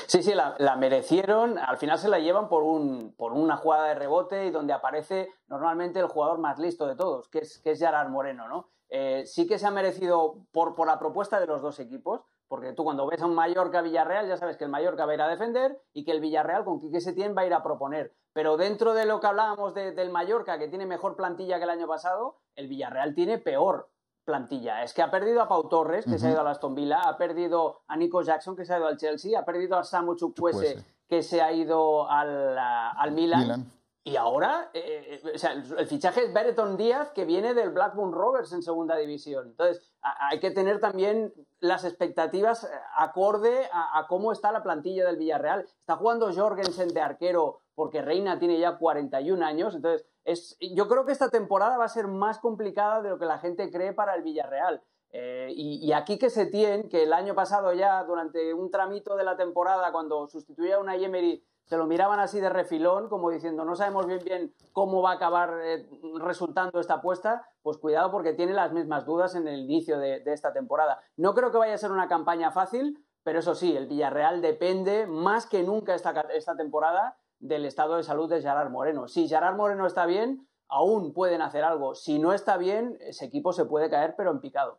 Sí, 0.07 0.23
sí, 0.23 0.33
la, 0.35 0.77
merecieron. 0.77 1.59
Al 1.59 1.77
final 1.77 1.99
se 1.99 2.09
la 2.09 2.19
llevan 2.19 2.49
por, 2.49 2.63
un, 2.63 3.15
por 3.15 3.35
una 3.35 3.59
jugada 3.59 3.89
de 3.89 3.95
rebote 3.95 4.47
y 4.47 4.51
donde 4.51 4.73
aparece 4.73 5.29
normalmente 5.49 6.01
el 6.01 6.07
jugador 6.07 6.39
más 6.39 6.59
listo 6.59 6.87
de 6.87 6.97
todos, 6.97 7.29
que 7.29 7.41
es, 7.41 7.59
que 7.59 7.73
es 7.73 7.79
Gerard 7.79 8.09
Moreno, 8.09 8.49
¿no? 8.49 8.71
Eh, 8.89 9.25
sí 9.27 9.47
que 9.47 9.59
se 9.59 9.67
ha 9.67 9.71
merecido 9.71 10.47
por, 10.51 10.75
por 10.75 10.87
la 10.87 10.99
propuesta 10.99 11.39
de 11.41 11.47
los 11.47 11.61
dos 11.61 11.79
equipos, 11.79 12.23
porque 12.49 12.73
tú 12.73 12.85
cuando 12.85 13.07
ves 13.07 13.23
a 13.23 13.27
un 13.27 13.35
Mallorca-Villarreal 13.35 14.27
ya 14.27 14.37
sabes 14.37 14.57
que 14.57 14.65
el 14.65 14.71
Mallorca 14.71 15.07
va 15.07 15.13
a 15.13 15.15
ir 15.15 15.23
a 15.23 15.29
defender 15.29 15.81
y 15.93 16.05
que 16.05 16.13
el 16.13 16.21
Villarreal 16.21 16.65
con 16.65 16.81
Quique 16.81 17.01
Setién 17.01 17.37
va 17.37 17.43
a 17.43 17.47
ir 17.47 17.55
a 17.55 17.63
proponer. 17.63 18.15
Pero 18.33 18.57
dentro 18.57 18.95
de 18.95 19.05
lo 19.05 19.21
que 19.21 19.27
hablábamos 19.27 19.75
del 19.75 20.11
Mallorca, 20.11 20.59
que 20.59 20.69
tiene 20.69 20.87
mejor 20.87 21.17
plantilla 21.17 21.59
que 21.59 21.65
el 21.65 21.71
año 21.71 21.87
pasado, 21.87 22.41
el 22.55 22.69
Villarreal 22.69 23.15
tiene 23.15 23.39
peor 23.39 23.91
plantilla. 24.25 24.83
Es 24.83 24.93
que 24.93 25.03
ha 25.03 25.11
perdido 25.11 25.43
a 25.43 25.49
Pau 25.49 25.69
Torres, 25.69 26.05
que 26.05 26.19
se 26.19 26.27
ha 26.27 26.31
ido 26.31 26.41
a 26.41 26.45
la 26.45 26.51
Aston 26.51 26.75
Villa, 26.75 27.01
ha 27.01 27.17
perdido 27.17 27.83
a 27.89 27.97
Nico 27.97 28.23
Jackson, 28.23 28.55
que 28.55 28.65
se 28.65 28.75
ha 28.75 28.79
ido 28.79 28.87
al 28.87 28.99
Chelsea, 28.99 29.39
ha 29.39 29.45
perdido 29.45 29.77
a 29.77 29.85
Samu 29.85 30.17
Chukwese, 30.17 30.85
que 31.09 31.23
se 31.23 31.41
ha 31.41 31.53
ido 31.53 32.09
al, 32.09 32.57
al 32.59 33.11
Milan. 33.13 33.73
Y 34.09 34.17
ahora, 34.17 34.71
eh, 34.73 35.21
eh, 35.23 35.39
el, 35.77 35.87
fichaje 35.87 36.25
es 36.25 36.33
Bereton 36.33 36.79
Díaz, 36.79 37.11
que 37.13 37.27
viene 37.27 37.53
del 37.53 37.69
Blackburn 37.69 38.15
Rovers 38.15 38.55
en 38.55 38.63
segunda 38.63 38.97
división. 38.97 39.49
Entonces, 39.49 39.87
hay 40.01 40.41
que 40.41 40.51
tener 40.51 40.81
también 40.81 41.35
las 41.61 41.85
expectativas 41.85 42.65
eh, 42.65 42.69
acorde 42.97 43.69
a, 43.71 44.07
cómo 44.09 44.33
está 44.33 44.51
la 44.51 44.63
plantilla 44.63 45.05
del 45.05 45.19
Villarreal. 45.19 45.67
Está 45.81 45.97
jugando 45.97 46.33
Jorgensen 46.33 46.89
de 46.89 47.03
arquero 47.03 47.61
porque 47.75 48.01
Reina 48.01 48.39
tiene 48.39 48.59
ya 48.59 48.79
41 48.79 49.45
años. 49.45 49.75
Entonces, 49.75 50.07
es, 50.25 50.57
yo 50.59 50.89
creo 50.89 51.05
que 51.05 51.13
esta 51.13 51.29
temporada 51.29 51.77
va 51.77 51.85
a 51.85 51.89
ser 51.89 52.09
más 52.09 52.39
complicada 52.39 53.03
de 53.03 53.11
lo 53.11 53.19
que 53.19 53.27
la 53.27 53.39
gente 53.39 53.71
cree 53.71 53.93
para 53.93 54.15
el 54.15 54.23
Villarreal. 54.23 54.83
y, 55.13 55.87
y, 55.87 55.93
aquí 55.93 56.19
que 56.19 56.31
se 56.31 56.47
tiene, 56.47 56.89
que 56.89 57.03
el 57.03 57.13
año 57.13 57.35
pasado 57.35 57.75
ya, 57.75 58.03
durante 58.05 58.55
un 58.55 58.71
tramito 58.71 59.17
de 59.17 59.25
la 59.25 59.37
temporada, 59.37 59.93
cuando 59.93 60.29
sustituía 60.29 60.77
a 60.77 60.81
una 60.81 60.97
Yemery 60.97 61.45
se 61.69 61.77
lo 61.77 61.87
miraban 61.87 62.19
así 62.19 62.41
de 62.41 62.49
refilón, 62.49 63.09
como 63.09 63.31
diciendo, 63.31 63.65
no 63.65 63.77
sabemos 63.77 64.07
bien 64.07 64.21
bien 64.25 64.55
cómo 64.73 65.03
va 65.03 65.13
a 65.13 65.15
acabar 65.15 65.59
eh, 65.63 65.87
resultando 66.19 66.81
esta 66.81 66.95
apuesta, 66.95 67.47
pues 67.63 67.77
cuidado 67.77 68.11
porque 68.11 68.33
tiene 68.33 68.55
las 68.55 68.73
mismas 68.73 69.05
dudas 69.05 69.35
en 69.35 69.47
el 69.47 69.61
inicio 69.61 69.99
de, 69.99 70.23
esta 70.27 70.53
temporada. 70.53 71.03
No 71.17 71.35
creo 71.35 71.51
que 71.51 71.59
vaya 71.59 71.75
a 71.75 71.79
ser 71.79 71.93
una 71.93 72.09
campaña 72.09 72.51
fácil, 72.51 73.05
pero 73.23 73.41
eso 73.41 73.55
sí, 73.55 73.77
el 73.77 73.87
Villarreal 73.87 74.41
depende 74.41 75.07
más 75.07 75.47
que 75.47 75.63
nunca 75.63 75.95
esta, 75.95 76.13
esta 76.35 76.57
temporada 76.57 77.19
del 77.39 77.67
estado 77.67 77.97
de 77.97 78.03
salud 78.03 78.31
de 78.31 78.41
Gerard 78.41 78.71
Moreno. 78.71 79.07
Si 79.07 79.29
Gerard 79.29 79.57
Moreno 79.57 79.87
está 79.87 80.07
bien, 80.07 80.49
aún 80.69 81.13
pueden 81.13 81.43
hacer 81.43 81.65
algo. 81.65 81.95
Si 81.95 82.19
no 82.19 82.33
está 82.33 82.57
bien, 82.57 82.97
ese 83.01 83.27
equipo 83.27 83.53
se 83.53 83.67
puede 83.67 83.91
caer, 83.91 84.15
pero 84.17 84.31
en 84.31 84.41
picado. 84.41 84.79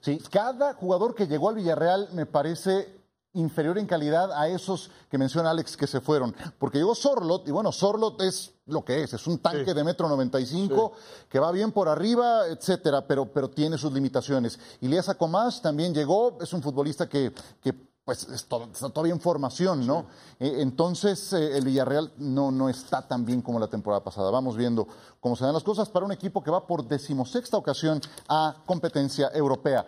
Sí, 0.00 0.20
cada 0.30 0.74
jugador 0.74 1.14
que 1.14 1.26
llegó 1.26 1.48
al 1.48 1.56
Villarreal 1.56 2.08
me 2.12 2.26
parece 2.26 3.03
inferior 3.34 3.78
en 3.78 3.86
calidad 3.86 4.32
a 4.32 4.48
esos 4.48 4.90
que 5.10 5.18
menciona 5.18 5.50
Alex 5.50 5.76
que 5.76 5.86
se 5.86 6.00
fueron. 6.00 6.34
Porque 6.58 6.78
llegó 6.78 6.94
Sorlot, 6.94 7.46
y 7.46 7.50
bueno, 7.50 7.70
Sorlot 7.72 8.20
es 8.22 8.52
lo 8.66 8.84
que 8.84 9.02
es, 9.02 9.12
es 9.12 9.26
un 9.26 9.38
tanque 9.38 9.74
de 9.74 9.84
metro 9.84 10.08
95 10.08 10.92
que 11.28 11.38
va 11.38 11.52
bien 11.52 11.72
por 11.72 11.88
arriba, 11.88 12.46
etcétera, 12.46 13.06
pero, 13.06 13.26
pero 13.26 13.50
tiene 13.50 13.76
sus 13.76 13.92
limitaciones. 13.92 14.58
Iliasa 14.80 15.16
Comás 15.16 15.60
también 15.60 15.92
llegó, 15.92 16.38
es 16.40 16.52
un 16.52 16.62
futbolista 16.62 17.08
que, 17.08 17.32
que 17.60 17.74
pues 18.04 18.28
está 18.28 18.90
todavía 18.90 19.14
en 19.14 19.20
formación, 19.20 19.86
¿no? 19.86 20.06
Eh, 20.38 20.56
entonces 20.58 21.32
eh, 21.32 21.56
el 21.56 21.64
Villarreal 21.64 22.12
no, 22.18 22.50
no 22.50 22.68
está 22.68 23.06
tan 23.08 23.24
bien 23.24 23.40
como 23.40 23.58
la 23.58 23.68
temporada 23.68 24.04
pasada. 24.04 24.30
Vamos 24.30 24.56
viendo 24.56 24.86
cómo 25.20 25.36
se 25.36 25.44
dan 25.44 25.54
las 25.54 25.62
cosas 25.62 25.88
para 25.88 26.04
un 26.04 26.12
equipo 26.12 26.42
que 26.42 26.50
va 26.50 26.66
por 26.66 26.86
decimosexta 26.86 27.56
ocasión 27.56 28.00
a 28.28 28.56
competencia 28.66 29.30
europea. 29.32 29.86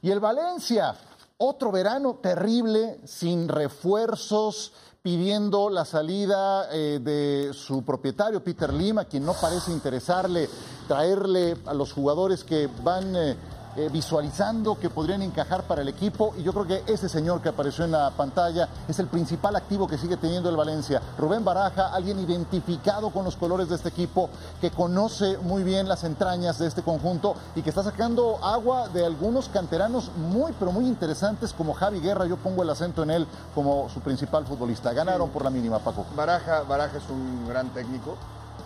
Y 0.00 0.10
el 0.10 0.20
Valencia, 0.20 0.94
otro 1.38 1.72
verano 1.72 2.16
terrible, 2.20 2.98
sin 3.04 3.48
refuerzos, 3.48 4.72
pidiendo 5.02 5.70
la 5.70 5.84
salida 5.84 6.68
eh, 6.72 7.00
de 7.00 7.54
su 7.54 7.84
propietario, 7.84 8.42
Peter 8.42 8.72
Lima, 8.72 9.04
quien 9.04 9.24
no 9.24 9.32
parece 9.32 9.70
interesarle 9.70 10.48
traerle 10.88 11.56
a 11.66 11.74
los 11.74 11.92
jugadores 11.92 12.42
que 12.42 12.68
van 12.82 13.14
eh, 13.14 13.36
eh, 13.78 13.88
visualizando 13.92 14.76
que 14.76 14.90
podrían 14.90 15.22
encajar 15.22 15.62
para 15.62 15.82
el 15.82 15.88
equipo 15.88 16.34
y 16.36 16.42
yo 16.42 16.52
creo 16.52 16.66
que 16.66 16.92
ese 16.92 17.08
señor 17.08 17.40
que 17.40 17.50
apareció 17.50 17.84
en 17.84 17.92
la 17.92 18.10
pantalla 18.10 18.68
es 18.88 18.98
el 18.98 19.06
principal 19.06 19.54
activo 19.54 19.86
que 19.86 19.96
sigue 19.96 20.16
teniendo 20.16 20.50
el 20.50 20.56
Valencia. 20.56 21.00
Rubén 21.16 21.44
Baraja, 21.44 21.94
alguien 21.94 22.18
identificado 22.18 23.10
con 23.10 23.24
los 23.24 23.36
colores 23.36 23.68
de 23.68 23.76
este 23.76 23.90
equipo, 23.90 24.30
que 24.60 24.72
conoce 24.72 25.38
muy 25.38 25.62
bien 25.62 25.86
las 25.86 26.02
entrañas 26.02 26.58
de 26.58 26.66
este 26.66 26.82
conjunto 26.82 27.36
y 27.54 27.62
que 27.62 27.68
está 27.68 27.84
sacando 27.84 28.44
agua 28.44 28.88
de 28.88 29.06
algunos 29.06 29.48
canteranos 29.48 30.10
muy 30.16 30.50
pero 30.58 30.72
muy 30.72 30.88
interesantes 30.88 31.52
como 31.52 31.72
Javi 31.72 32.00
Guerra, 32.00 32.26
yo 32.26 32.36
pongo 32.36 32.64
el 32.64 32.70
acento 32.70 33.04
en 33.04 33.12
él 33.12 33.28
como 33.54 33.88
su 33.90 34.00
principal 34.00 34.44
futbolista. 34.44 34.92
Ganaron 34.92 35.30
por 35.30 35.44
la 35.44 35.50
mínima, 35.50 35.78
Paco. 35.78 36.04
Baraja, 36.16 36.62
Baraja 36.62 36.98
es 36.98 37.08
un 37.08 37.46
gran 37.46 37.68
técnico 37.68 38.16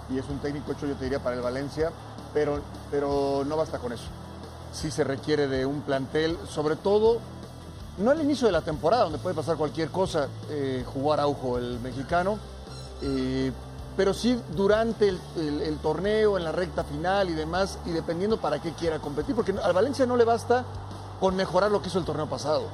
y 0.09 0.19
es 0.19 0.27
un 0.31 0.39
técnico 0.39 0.73
hecho 0.73 0.87
yo 0.87 0.95
te 0.95 1.05
diría 1.05 1.23
para 1.23 1.37
el 1.37 1.43
Valencia, 1.43 1.91
pero, 2.33 2.61
pero 2.91 3.45
no 3.47 3.59
basta 3.59 3.79
con 3.79 3.93
eso 3.93 4.05
sí 4.73 4.91
se 4.91 5.05
requiere 5.05 5.47
de 5.49 5.67
un 5.67 5.83
plantel, 5.83 6.39
sobre 6.49 6.77
todo, 6.77 7.19
no 7.99 8.11
al 8.11 8.21
inicio 8.21 8.47
de 8.47 8.53
la 8.53 8.63
temporada, 8.63 9.05
donde 9.05 9.19
puede 9.19 9.35
pasar 9.35 9.57
cualquier 9.57 9.91
cosa, 9.91 10.29
eh, 10.51 10.85
jugar 10.93 11.21
Araujo, 11.21 11.59
el 11.59 11.79
mexicano, 11.81 12.39
eh, 13.03 13.53
pero 13.97 14.15
sí 14.15 14.41
durante 14.57 15.09
el, 15.09 15.79
torneo, 15.83 16.39
en 16.39 16.45
la 16.45 16.53
recta 16.53 16.85
final 16.85 17.29
y 17.29 17.35
demás, 17.35 17.79
y 17.85 17.91
dependiendo 17.91 18.39
para 18.39 18.61
qué 18.61 18.73
quiera 18.73 18.99
competir, 18.99 19.35
porque 19.35 19.55
al 19.63 19.73
Valencia 19.75 20.07
no 20.07 20.17
le 20.17 20.25
basta 20.25 20.65
con 21.21 21.37
mejorar 21.37 21.71
lo 21.71 21.83
que 21.83 21.89
hizo 21.89 21.99
el 21.99 22.05
torneo 22.05 22.27
pasado. 22.27 22.69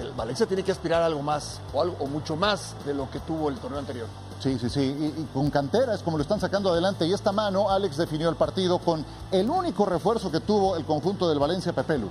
El 0.00 0.12
Valencia 0.12 0.46
tiene 0.46 0.62
que 0.62 0.72
aspirar 0.72 1.02
a 1.02 1.06
algo 1.06 1.22
más, 1.22 1.60
o, 1.74 1.82
algo, 1.82 1.96
o 2.00 2.06
mucho 2.06 2.36
más 2.36 2.74
de 2.86 2.94
lo 2.94 3.10
que 3.10 3.20
tuvo 3.20 3.50
el 3.50 3.58
torneo 3.58 3.78
anterior. 3.78 4.08
Sí, 4.40 4.58
sí, 4.58 4.68
sí. 4.68 5.14
Y, 5.16 5.24
con 5.32 5.50
cantera 5.50 5.94
es 5.94 6.02
como 6.02 6.18
lo 6.18 6.22
están 6.22 6.40
sacando 6.40 6.70
adelante. 6.70 7.06
Y 7.06 7.12
esta 7.12 7.32
mano, 7.32 7.70
Alex 7.70 7.96
definió 7.96 8.28
el 8.28 8.36
partido 8.36 8.78
con 8.78 9.04
el 9.30 9.48
único 9.48 9.86
refuerzo 9.86 10.30
que 10.30 10.40
tuvo 10.40 10.76
el 10.76 10.84
conjunto 10.84 11.28
del 11.28 11.38
Valencia 11.38 11.72
Pepelu. 11.72 12.08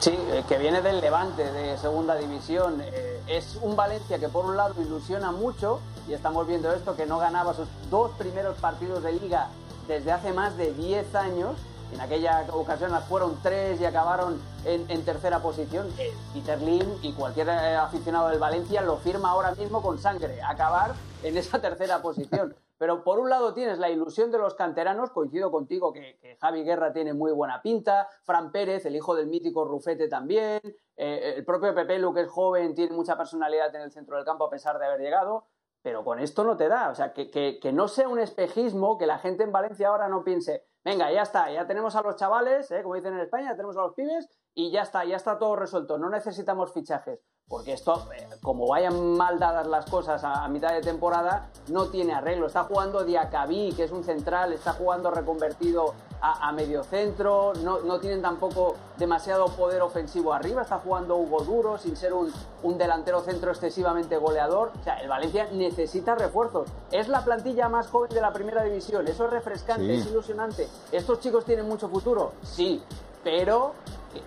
Sí, 0.00 0.10
eh, 0.10 0.42
que 0.48 0.58
viene 0.58 0.82
del 0.82 1.00
Levante 1.00 1.44
de 1.52 1.78
segunda 1.78 2.16
división. 2.16 2.80
Eh, 2.80 3.22
es 3.28 3.58
un 3.62 3.76
Valencia 3.76 4.18
que 4.18 4.28
por 4.28 4.46
un 4.46 4.56
lado 4.56 4.74
ilusiona 4.82 5.30
mucho 5.30 5.80
y 6.08 6.12
estamos 6.12 6.46
viendo 6.46 6.72
esto 6.72 6.96
que 6.96 7.06
no 7.06 7.18
ganaba 7.18 7.54
sus 7.54 7.68
dos 7.90 8.10
primeros 8.18 8.58
partidos 8.58 9.02
de 9.04 9.12
liga 9.12 9.48
desde 9.86 10.10
hace 10.10 10.32
más 10.32 10.56
de 10.56 10.72
10 10.72 11.14
años 11.14 11.52
en 11.92 12.00
aquella 12.00 12.46
ocasión 12.52 12.90
fueron 13.08 13.38
tres 13.42 13.80
y 13.80 13.84
acabaron 13.84 14.40
en, 14.64 15.04
tercera 15.04 15.40
posición. 15.40 15.88
Peter 16.32 16.60
Lim 16.60 16.86
y 17.02 17.12
cualquier 17.12 17.48
eh, 17.48 17.76
aficionado 17.76 18.28
del 18.28 18.38
Valencia 18.38 18.80
lo 18.80 18.96
firma 18.96 19.30
ahora 19.30 19.54
mismo 19.54 19.82
con 19.82 19.98
sangre, 19.98 20.40
acabar 20.42 20.94
en 21.22 21.36
esa 21.36 21.60
tercera 21.60 22.00
posición. 22.00 22.54
Pero 22.78 23.04
por 23.04 23.20
un 23.20 23.30
lado 23.30 23.54
tienes 23.54 23.78
la 23.78 23.90
ilusión 23.90 24.32
de 24.32 24.38
los 24.38 24.54
canteranos, 24.54 25.10
coincido 25.10 25.52
contigo 25.52 25.92
que, 25.92 26.36
Javi 26.40 26.64
Guerra 26.64 26.92
tiene 26.92 27.12
muy 27.12 27.30
buena 27.30 27.62
pinta, 27.62 28.08
Fran 28.24 28.50
Pérez, 28.50 28.84
el 28.86 28.96
hijo 28.96 29.14
del 29.14 29.28
mítico 29.28 29.64
Rufete 29.64 30.08
también, 30.08 30.60
eh, 30.96 31.34
el 31.36 31.44
propio 31.44 31.74
Pepe 31.74 31.98
Lu, 31.98 32.12
que 32.12 32.22
es 32.22 32.28
joven, 32.28 32.74
tiene 32.74 32.92
mucha 32.96 33.16
personalidad 33.16 33.72
en 33.76 33.82
el 33.82 33.92
centro 33.92 34.16
del 34.16 34.24
campo 34.24 34.46
a 34.46 34.50
pesar 34.50 34.78
de 34.78 34.86
haber 34.86 35.00
llegado, 35.00 35.46
pero 35.80 36.04
con 36.04 36.18
esto 36.18 36.42
no 36.42 36.56
te 36.56 36.66
da. 36.68 36.90
O 36.90 36.94
sea, 36.94 37.12
que, 37.12 37.30
que 37.30 37.72
no 37.72 37.86
sea 37.86 38.08
un 38.08 38.18
espejismo, 38.18 38.98
que 38.98 39.06
la 39.06 39.18
gente 39.18 39.44
en 39.44 39.52
Valencia 39.52 39.88
ahora 39.88 40.08
no 40.08 40.24
piense, 40.24 40.64
venga, 40.84 41.10
ya 41.12 41.22
está, 41.22 41.50
ya 41.50 41.66
tenemos 41.66 41.96
a 41.96 42.02
los 42.02 42.16
chavales, 42.16 42.70
¿eh? 42.70 42.82
como 42.82 42.94
dicen 42.94 43.14
en 43.14 43.20
España, 43.20 43.50
ya 43.50 43.56
tenemos 43.56 43.76
a 43.76 43.82
los 43.82 43.94
pibes 43.94 44.28
y 44.54 44.70
ya 44.70 44.82
está, 44.82 45.04
ya 45.04 45.16
está 45.16 45.38
todo 45.38 45.56
resuelto, 45.56 45.98
no 45.98 46.10
necesitamos 46.10 46.72
fichajes. 46.72 47.20
Porque 47.52 47.74
esto, 47.74 48.08
eh, 48.16 48.26
como 48.42 48.66
vayan 48.66 49.14
mal 49.14 49.38
dadas 49.38 49.66
las 49.66 49.84
cosas 49.84 50.24
a, 50.24 50.48
mitad 50.48 50.72
de 50.72 50.80
temporada, 50.80 51.50
no 51.68 51.88
tiene 51.88 52.14
arreglo. 52.14 52.46
Está 52.46 52.64
jugando 52.64 53.04
Diacabí, 53.04 53.74
que 53.76 53.84
es 53.84 53.92
un 53.92 54.04
central, 54.04 54.54
está 54.54 54.72
jugando 54.72 55.10
reconvertido 55.10 55.92
a, 56.22 56.48
a 56.48 56.52
medio 56.52 56.82
centro, 56.82 57.52
no, 57.62 57.80
no, 57.80 58.00
tienen 58.00 58.22
tampoco 58.22 58.76
demasiado 58.96 59.48
poder 59.48 59.82
ofensivo 59.82 60.32
arriba, 60.32 60.62
está 60.62 60.78
jugando 60.78 61.16
Hugo 61.16 61.42
Duro 61.44 61.76
sin 61.76 61.94
ser 61.94 62.14
un, 62.14 62.32
un 62.62 62.78
delantero 62.78 63.20
centro 63.20 63.50
excesivamente 63.50 64.16
goleador. 64.16 64.72
O 64.80 64.82
sea, 64.82 65.02
el 65.02 65.10
Valencia 65.10 65.46
necesita 65.52 66.14
refuerzos. 66.14 66.70
Es 66.90 67.08
la 67.08 67.22
plantilla 67.22 67.68
más 67.68 67.88
joven 67.88 68.14
de 68.14 68.22
la 68.22 68.32
primera 68.32 68.62
división, 68.62 69.06
eso 69.06 69.26
es 69.26 69.30
refrescante, 69.30 69.94
es 69.94 70.06
ilusionante. 70.06 70.68
¿Estos 70.90 71.20
chicos 71.20 71.44
tienen 71.44 71.68
mucho 71.68 71.90
futuro? 71.90 72.32
Sí, 72.42 72.82
pero 73.22 73.74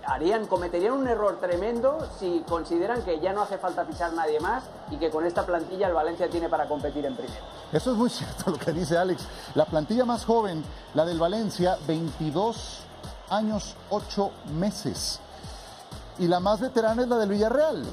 harían, 0.05 0.47
cometerían 0.47 0.93
un 0.93 1.07
error 1.07 1.39
tremendo 1.39 2.07
si 2.19 2.43
consideran 2.47 3.03
que 3.03 3.19
ya 3.19 3.33
no 3.33 3.41
hace 3.41 3.57
falta 3.57 3.85
fichar 3.85 4.13
nadie 4.13 4.39
más 4.39 4.63
y 4.89 4.97
que 4.97 5.09
con 5.09 5.25
esta 5.25 5.45
plantilla 5.45 5.87
el 5.87 5.93
Valencia 5.93 6.29
tiene 6.29 6.49
para 6.49 6.67
competir 6.67 7.05
en 7.05 7.15
primera. 7.15 7.41
Eso 7.71 7.91
es 7.91 7.97
muy 7.97 8.09
cierto 8.11 8.51
lo 8.51 8.57
que 8.57 8.71
dice 8.71 8.97
Alex. 8.97 9.27
La 9.53 9.65
plantilla 9.65 10.05
más 10.05 10.25
joven, 10.25 10.63
la 10.93 11.05
del 11.05 11.19
Valencia, 11.19 11.77
22 11.87 12.79
años, 13.29 13.75
8 13.89 14.31
meses. 14.53 15.19
Y 16.17 16.27
la 16.27 16.39
más 16.39 16.61
veterana 16.61 17.03
es 17.03 17.07
la 17.09 17.17
del 17.17 17.29
Villarreal, 17.29 17.83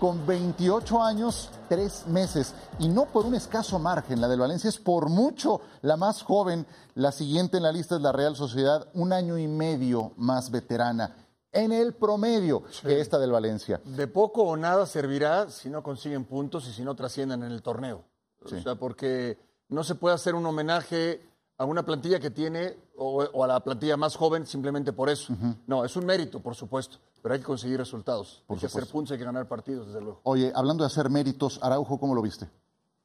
con 0.00 0.26
28 0.26 1.02
años, 1.02 1.50
3 1.68 2.06
meses. 2.06 2.54
Y 2.78 2.88
no 2.88 3.06
por 3.06 3.26
un 3.26 3.34
escaso 3.34 3.78
margen, 3.78 4.20
la 4.20 4.28
del 4.28 4.40
Valencia 4.40 4.68
es 4.68 4.78
por 4.78 5.10
mucho 5.10 5.60
la 5.82 5.96
más 5.96 6.22
joven. 6.22 6.66
La 6.94 7.12
siguiente 7.12 7.58
en 7.58 7.64
la 7.64 7.72
lista 7.72 7.96
es 7.96 8.00
la 8.00 8.12
Real 8.12 8.36
Sociedad, 8.36 8.88
un 8.94 9.12
año 9.12 9.36
y 9.36 9.46
medio 9.46 10.12
más 10.16 10.50
veterana 10.50 11.14
en 11.52 11.72
el 11.72 11.94
promedio 11.94 12.62
que 12.82 13.00
esta 13.00 13.18
del 13.18 13.32
Valencia. 13.32 13.80
De 13.84 14.06
poco 14.06 14.42
o 14.42 14.56
nada 14.56 14.86
servirá 14.86 15.50
si 15.50 15.70
no 15.70 15.82
consiguen 15.82 16.24
puntos 16.24 16.68
y 16.68 16.72
si 16.72 16.82
no 16.82 16.94
trascienden 16.94 17.42
en 17.42 17.52
el 17.52 17.62
torneo. 17.62 18.04
O 18.44 18.48
sea, 18.48 18.76
porque 18.76 19.38
no 19.68 19.84
se 19.84 19.94
puede 19.94 20.14
hacer 20.14 20.34
un 20.34 20.46
homenaje 20.46 21.26
a 21.58 21.64
una 21.64 21.84
plantilla 21.84 22.20
que 22.20 22.30
tiene 22.30 22.76
o, 22.96 23.42
a 23.42 23.46
la 23.46 23.60
plantilla 23.60 23.96
más 23.96 24.16
joven 24.16 24.46
simplemente 24.46 24.92
por 24.92 25.10
eso. 25.10 25.34
No, 25.66 25.84
es 25.84 25.96
un 25.96 26.06
mérito, 26.06 26.40
por 26.40 26.54
supuesto, 26.54 26.98
pero 27.22 27.34
hay 27.34 27.40
que 27.40 27.46
conseguir 27.46 27.78
resultados. 27.78 28.42
hay 28.48 28.58
que 28.58 28.66
hacer 28.66 28.86
puntos, 28.86 29.12
hay 29.12 29.18
que 29.18 29.24
ganar 29.24 29.46
partidos, 29.46 29.86
desde 29.88 30.00
luego. 30.00 30.20
Oye, 30.22 30.52
hablando 30.54 30.84
de 30.84 30.86
hacer 30.86 31.10
méritos, 31.10 31.58
Araujo, 31.62 31.98
¿cómo 31.98 32.14
lo 32.14 32.22
viste? 32.22 32.48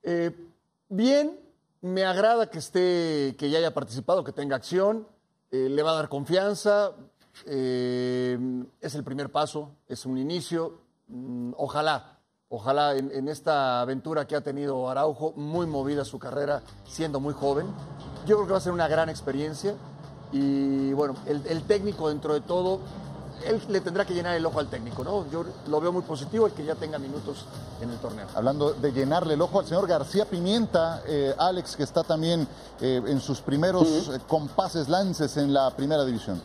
Eh, 0.04 0.32
bien, 0.90 1.40
me 1.82 2.06
agrada 2.06 2.50
que 2.50 2.60
esté, 2.60 3.36
que 3.38 3.50
ya 3.50 3.60
haya 3.60 3.74
participado, 3.74 4.24
que 4.24 4.32
tenga 4.32 4.56
acción, 4.56 5.08
eh, 5.52 5.70
le 5.70 5.84
va 5.84 5.92
a 5.92 5.96
dar 5.96 6.10
confianza, 6.10 6.94
eh, 7.46 8.38
es 8.82 8.96
el 8.96 9.04
primer 9.04 9.32
paso, 9.32 9.72
es 9.88 10.06
un 10.06 10.18
inicio. 10.18 10.80
Mm, 11.08 11.52
ojalá, 11.58 12.20
ojalá 12.50 12.96
en, 12.96 13.28
esta 13.28 13.82
aventura 13.82 14.26
que 14.26 14.36
ha 14.36 14.42
tenido 14.42 14.90
Araujo, 14.90 15.34
muy 15.36 15.66
movida 15.66 16.06
su 16.06 16.20
carrera, 16.20 16.62
siendo 16.86 17.20
muy 17.20 17.34
joven. 17.34 17.68
Yo 18.26 18.36
creo 18.36 18.48
que 18.48 18.52
va 18.54 18.58
a 18.60 18.62
ser 18.62 18.74
una 18.74 18.88
gran 18.88 19.10
experiencia. 19.10 19.76
Y 20.32 20.94
bueno, 20.94 21.16
el, 21.28 21.64
técnico 21.64 22.10
dentro 22.10 22.34
de 22.34 22.42
todo, 22.42 22.80
él 23.46 23.62
le 23.68 23.82
tendrá 23.82 24.06
que 24.06 24.14
llenar 24.14 24.36
el 24.36 24.46
ojo 24.46 24.60
al 24.60 24.68
técnico, 24.68 25.04
¿no? 25.04 25.30
Yo 25.30 25.44
lo 25.68 25.82
veo 25.82 25.92
muy 25.92 26.04
positivo 26.04 26.48
el 26.48 26.54
que 26.54 26.64
ya 26.64 26.76
tenga 26.76 26.98
minutos 26.98 27.46
en 27.82 27.90
el 27.90 27.98
torneo. 27.98 28.28
Hablando 28.36 28.74
de 28.74 28.92
llenarle 28.92 29.34
el 29.34 29.42
ojo 29.42 29.60
al 29.60 29.66
señor 29.66 29.88
García 29.88 30.26
Pimienta, 30.26 31.02
eh, 31.06 31.34
Alex, 31.38 31.76
que 31.76 31.84
está 31.84 32.04
también 32.04 32.48
eh, 32.82 33.02
en 33.06 33.20
sus 33.20 33.42
primeros 33.42 34.12
compases 34.28 34.90
lances 34.90 35.38
en 35.38 35.54
la 35.54 35.70
primera 35.72 36.06
división. 36.06 36.42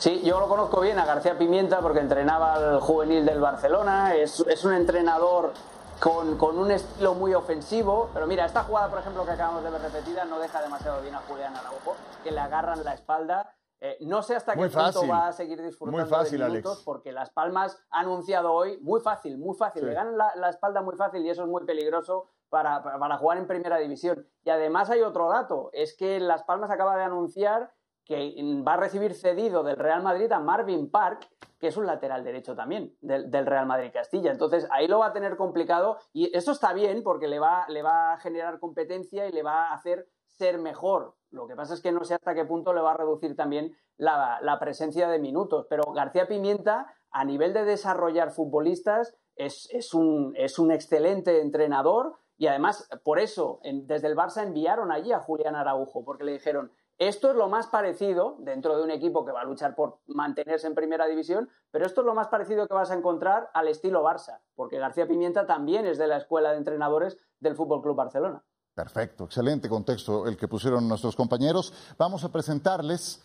Sí, 0.00 0.22
yo 0.24 0.40
lo 0.40 0.48
conozco 0.48 0.80
bien 0.80 0.98
a 0.98 1.04
García 1.04 1.36
Pimienta 1.36 1.80
porque 1.80 2.00
entrenaba 2.00 2.54
al 2.54 2.80
juvenil 2.80 3.26
del 3.26 3.38
Barcelona, 3.38 4.14
es, 4.14 4.40
un 4.64 4.72
entrenador 4.72 5.52
con, 6.00 6.40
un 6.58 6.70
estilo 6.70 7.12
muy 7.12 7.34
ofensivo, 7.34 8.08
pero 8.14 8.26
mira, 8.26 8.46
esta 8.46 8.64
jugada, 8.64 8.88
por 8.88 9.00
ejemplo, 9.00 9.26
que 9.26 9.32
acabamos 9.32 9.62
de 9.62 9.68
ver 9.68 9.82
repetida, 9.82 10.24
no 10.24 10.38
deja 10.38 10.62
demasiado 10.62 11.02
bien 11.02 11.14
a 11.14 11.20
Julián 11.28 11.54
Araujo, 11.54 11.96
que 12.24 12.30
le 12.30 12.40
agarran 12.40 12.82
la 12.82 12.94
espalda. 12.94 13.52
Eh, 13.82 13.96
no 14.02 14.22
sé 14.22 14.36
hasta 14.36 14.52
qué 14.52 14.68
punto 14.68 15.08
va 15.08 15.28
a 15.28 15.32
seguir 15.32 15.62
disfrutando 15.62 15.98
muy 15.98 16.06
fácil, 16.06 16.38
de 16.38 16.48
minutos, 16.48 16.82
porque 16.84 17.12
Las 17.12 17.30
Palmas 17.30 17.82
ha 17.90 18.00
anunciado 18.00 18.52
hoy, 18.52 18.78
muy 18.82 19.00
fácil, 19.00 19.38
muy 19.38 19.56
fácil, 19.56 19.86
le 19.86 19.94
ganan 19.94 20.18
la, 20.18 20.48
espalda 20.50 20.82
muy 20.82 20.96
fácil 20.96 21.24
y 21.24 21.30
eso 21.30 21.44
es 21.44 21.48
muy 21.48 21.64
peligroso 21.64 22.28
para, 22.50 22.82
para 22.82 23.16
jugar 23.16 23.38
en 23.38 23.46
primera 23.46 23.78
división. 23.78 24.26
Y 24.44 24.50
además 24.50 24.90
hay 24.90 25.00
otro 25.00 25.30
dato, 25.30 25.70
es 25.72 25.96
que 25.96 26.20
Las 26.20 26.42
Palmas 26.42 26.70
acaba 26.70 26.96
de 26.96 27.04
anunciar 27.04 27.72
que 28.10 28.34
va 28.66 28.74
a 28.74 28.76
recibir 28.76 29.14
cedido 29.14 29.62
del 29.62 29.76
Real 29.76 30.02
Madrid 30.02 30.30
a 30.32 30.40
Marvin 30.40 30.90
Park, 30.90 31.28
que 31.60 31.68
es 31.68 31.76
un 31.76 31.86
lateral 31.86 32.24
derecho 32.24 32.56
también 32.56 32.96
del, 33.00 33.46
Real 33.46 33.66
Madrid 33.66 33.92
Castilla. 33.92 34.32
Entonces 34.32 34.66
ahí 34.72 34.88
lo 34.88 34.98
va 34.98 35.06
a 35.06 35.12
tener 35.12 35.36
complicado 35.36 35.98
y 36.12 36.36
eso 36.36 36.50
está 36.50 36.72
bien 36.72 37.04
porque 37.04 37.28
le 37.28 37.38
va, 37.38 37.66
le 37.68 37.82
va 37.82 38.14
a 38.14 38.18
generar 38.18 38.58
competencia 38.58 39.28
y 39.28 39.32
le 39.32 39.44
va 39.44 39.68
a 39.68 39.74
hacer 39.74 40.08
ser 40.32 40.58
mejor. 40.58 41.14
Lo 41.30 41.46
que 41.46 41.54
pasa 41.54 41.74
es 41.74 41.80
que 41.80 41.92
no 41.92 42.04
sé 42.04 42.14
hasta 42.14 42.34
qué 42.34 42.44
punto 42.44 42.72
le 42.72 42.80
va 42.80 42.92
a 42.92 42.96
reducir 42.96 43.36
también 43.36 43.76
la, 43.96 44.58
presencia 44.60 45.08
de 45.08 45.18
minutos. 45.18 45.66
Pero 45.68 45.92
García 45.92 46.26
Pimienta, 46.26 46.92
a 47.10 47.24
nivel 47.24 47.52
de 47.52 47.64
desarrollar 47.64 48.32
futbolistas, 48.32 49.14
es, 49.36 49.94
un, 49.94 50.34
es 50.36 50.58
un 50.58 50.70
excelente 50.70 51.40
entrenador 51.40 52.16
y 52.36 52.46
además 52.46 52.88
por 53.04 53.18
eso 53.18 53.60
desde 53.62 54.08
el 54.08 54.16
Barça 54.16 54.42
enviaron 54.42 54.90
allí 54.92 55.12
a 55.12 55.20
Julián 55.20 55.56
Araujo, 55.56 56.04
porque 56.04 56.24
le 56.24 56.32
dijeron, 56.32 56.72
Esto 56.98 57.30
es 57.30 57.36
lo 57.36 57.48
más 57.48 57.66
parecido, 57.66 58.36
dentro 58.40 58.76
de 58.76 58.82
un 58.82 58.90
equipo 58.90 59.24
que 59.24 59.32
va 59.32 59.42
a 59.42 59.44
luchar 59.44 59.74
por 59.74 59.98
mantenerse 60.06 60.66
en 60.66 60.74
primera 60.74 61.06
división, 61.06 61.48
pero 61.70 61.86
esto 61.86 62.00
es 62.00 62.06
lo 62.06 62.14
más 62.14 62.28
parecido 62.28 62.66
que 62.66 62.74
vas 62.74 62.90
a 62.90 62.94
encontrar 62.94 63.50
al 63.54 63.68
estilo 63.68 64.02
Barça, 64.02 64.40
porque 64.54 64.78
García 64.78 65.06
Pimienta 65.06 65.46
también 65.46 65.86
es 65.86 65.98
de 65.98 66.06
la 66.06 66.16
escuela 66.16 66.52
de 66.52 66.58
entrenadores 66.58 67.18
del 67.40 67.56
Fútbol 67.56 67.82
Club 67.82 67.96
Barcelona. 67.96 68.42
Perfecto, 68.80 69.24
excelente 69.24 69.68
contexto 69.68 70.26
el 70.26 70.38
que 70.38 70.48
pusieron 70.48 70.88
nuestros 70.88 71.14
compañeros. 71.14 71.70
Vamos 71.98 72.24
a 72.24 72.30
presentarles 72.30 73.20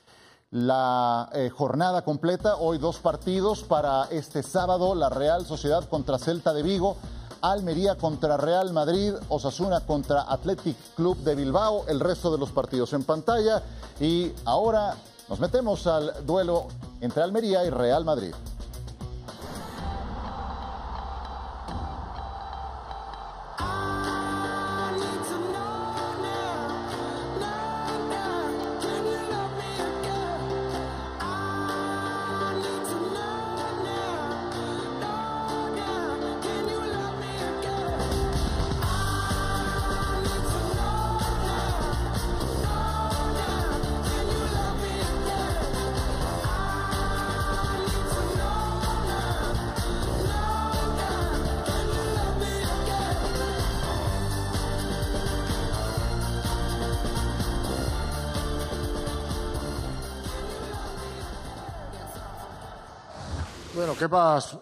la 0.51 1.29
eh, 1.31 1.49
jornada 1.49 2.03
completa. 2.03 2.57
Hoy 2.57 2.77
dos 2.77 2.97
partidos 2.97 3.63
para 3.63 4.03
este 4.11 4.43
sábado, 4.43 4.95
la 4.95 5.07
Real 5.07 5.45
Sociedad 5.45 5.87
contra 5.87 6.17
Celta 6.17 6.51
de 6.51 6.61
Vigo. 6.61 6.97
Almería 7.41 7.95
contra 7.95 8.35
Real 8.35 8.73
Madrid, 8.73 9.13
Osasuna 9.29 9.79
contra 9.79 10.23
Athletic 10.23 10.75
Club 10.95 11.15
de 11.19 11.35
Bilbao, 11.35 11.85
el 11.87 12.01
resto 12.01 12.33
de 12.33 12.37
los 12.37 12.51
partidos 12.51 12.91
en 12.91 13.05
pantalla. 13.05 13.63
Y 14.01 14.33
ahora 14.43 14.95
nos 15.29 15.39
metemos 15.39 15.87
al 15.87 16.25
duelo 16.25 16.67
entre 16.99 17.23
Almería 17.23 17.63
y 17.63 17.69
Real 17.69 18.03
Madrid. 18.03 18.33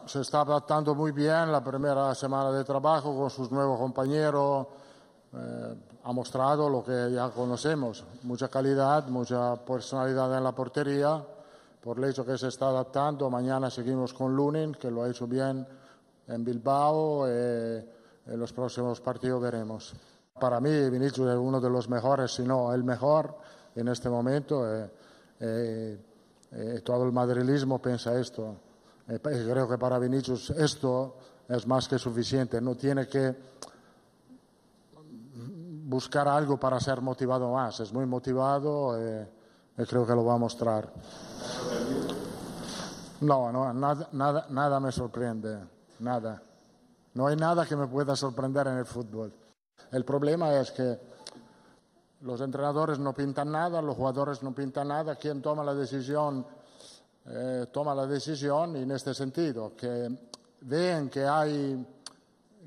Se 0.06 0.22
está 0.22 0.40
adaptando 0.40 0.96
muy 0.96 1.12
bien 1.12 1.52
la 1.52 1.62
primera 1.62 2.16
semana 2.16 2.50
de 2.50 2.64
trabajo 2.64 3.14
con 3.14 3.30
sus 3.30 3.52
nuevos 3.52 3.78
compañeros. 3.78 4.68
Eh, 5.34 5.76
ha 6.06 6.14
mostrado 6.14 6.70
lo 6.70 6.82
que 6.82 7.12
ya 7.12 7.30
conocemos, 7.30 8.06
mucha 8.24 8.48
calidad, 8.48 9.06
mucha 9.10 9.58
personalidad 9.58 10.38
en 10.38 10.46
la 10.46 10.54
portería. 10.54 11.22
Por 11.82 11.98
el 11.98 12.06
hecho 12.06 12.26
que 12.26 12.38
se 12.38 12.48
está 12.48 12.70
adaptando, 12.70 13.30
mañana 13.30 13.70
seguimos 13.70 14.14
con 14.14 14.34
Lunin, 14.34 14.76
que 14.76 14.90
lo 14.90 15.04
ha 15.04 15.10
hecho 15.10 15.28
bien 15.28 15.68
en 16.26 16.46
Bilbao. 16.46 17.26
Eh, 17.28 17.86
en 18.26 18.40
los 18.40 18.54
próximos 18.54 19.02
partidos 19.02 19.42
veremos. 19.42 19.94
Para 20.40 20.62
mí, 20.62 20.90
Vinicius 20.90 21.30
es 21.32 21.38
uno 21.38 21.60
de 21.60 21.70
los 21.70 21.90
mejores, 21.90 22.34
si 22.34 22.44
no 22.44 22.74
el 22.74 22.86
mejor 22.86 23.36
en 23.76 23.90
este 23.90 24.10
momento. 24.10 24.64
Eh, 25.38 26.00
todo 26.86 27.04
el 27.04 27.12
madrilismo 27.12 27.82
piensa 27.82 28.18
esto. 28.18 28.56
Eh, 29.08 29.20
creo 29.20 29.68
que 29.68 29.78
para 29.78 30.00
Vinicius 30.00 30.52
esto 30.52 31.18
es 31.48 31.68
más 31.68 31.88
que 31.88 32.00
suficiente. 32.00 32.62
No 32.62 32.76
tiene 32.76 33.08
que 33.08 33.36
buscar 35.86 36.28
algo 36.28 36.58
para 36.58 36.80
ser 36.80 37.02
motivado 37.02 37.52
más. 37.52 37.80
Es 37.80 37.94
muy 37.94 38.06
motivado 38.06 38.98
eh, 39.00 39.28
y 39.78 39.84
creo 39.84 40.06
que 40.06 40.14
lo 40.14 40.26
va 40.26 40.36
a 40.36 40.38
mostrar. 40.38 40.92
No, 43.22 43.52
no 43.52 43.74
nada, 43.74 44.10
nada, 44.14 44.48
nada 44.50 44.80
me 44.80 44.92
sorprende. 44.92 45.60
Nada. 46.00 46.42
No 47.14 47.28
hay 47.28 47.36
nada 47.36 47.66
que 47.66 47.76
me 47.76 47.88
pueda 47.88 48.16
sorprender 48.16 48.68
en 48.68 48.78
el 48.78 48.86
fútbol. 48.86 49.34
El 49.92 50.04
problema 50.04 50.54
es 50.60 50.72
que 50.72 51.00
los 52.22 52.42
entrenadores 52.42 53.00
no 53.00 53.14
pintan 53.14 53.52
nada, 53.52 53.82
los 53.82 53.96
jugadores 53.96 54.42
no 54.42 54.54
pintan 54.54 54.88
nada. 54.88 55.16
Quien 55.16 55.42
toma 55.42 55.64
la 55.64 55.76
decisión 55.76 56.46
eh, 57.26 57.68
toma 57.72 57.96
la 57.96 58.06
decisión 58.06 58.76
en 58.76 58.92
este 58.92 59.14
sentido, 59.14 59.76
que 59.76 60.10
ven 60.62 61.10
que 61.10 61.26
hay 61.26 61.86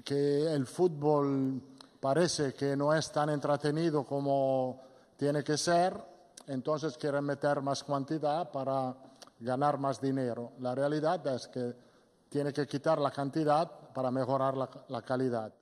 que 0.05 0.53
el 0.53 0.67
fútbol 0.67 1.61
parece 2.01 2.55
que 2.55 2.77
no 2.77 2.95
es 2.95 3.11
tan 3.11 3.31
entretenido 3.31 4.05
como 4.05 4.81
tiene 5.17 5.43
que 5.43 5.59
ser, 5.59 5.95
entonces 6.47 6.97
quieren 6.97 7.25
meter 7.25 7.61
más 7.61 7.83
cantidad 7.83 8.51
para 8.51 8.95
ganar 9.41 9.79
más 9.79 10.01
dinero. 10.01 10.53
La 10.61 10.75
realidad 10.75 11.27
es 11.27 11.49
que 11.49 11.75
tiene 12.29 12.53
que 12.53 12.67
quitar 12.67 12.99
la 12.99 13.11
cantidad 13.11 13.71
para 13.93 14.11
mejorar 14.11 14.55
la 14.57 15.03
calidad. 15.03 15.53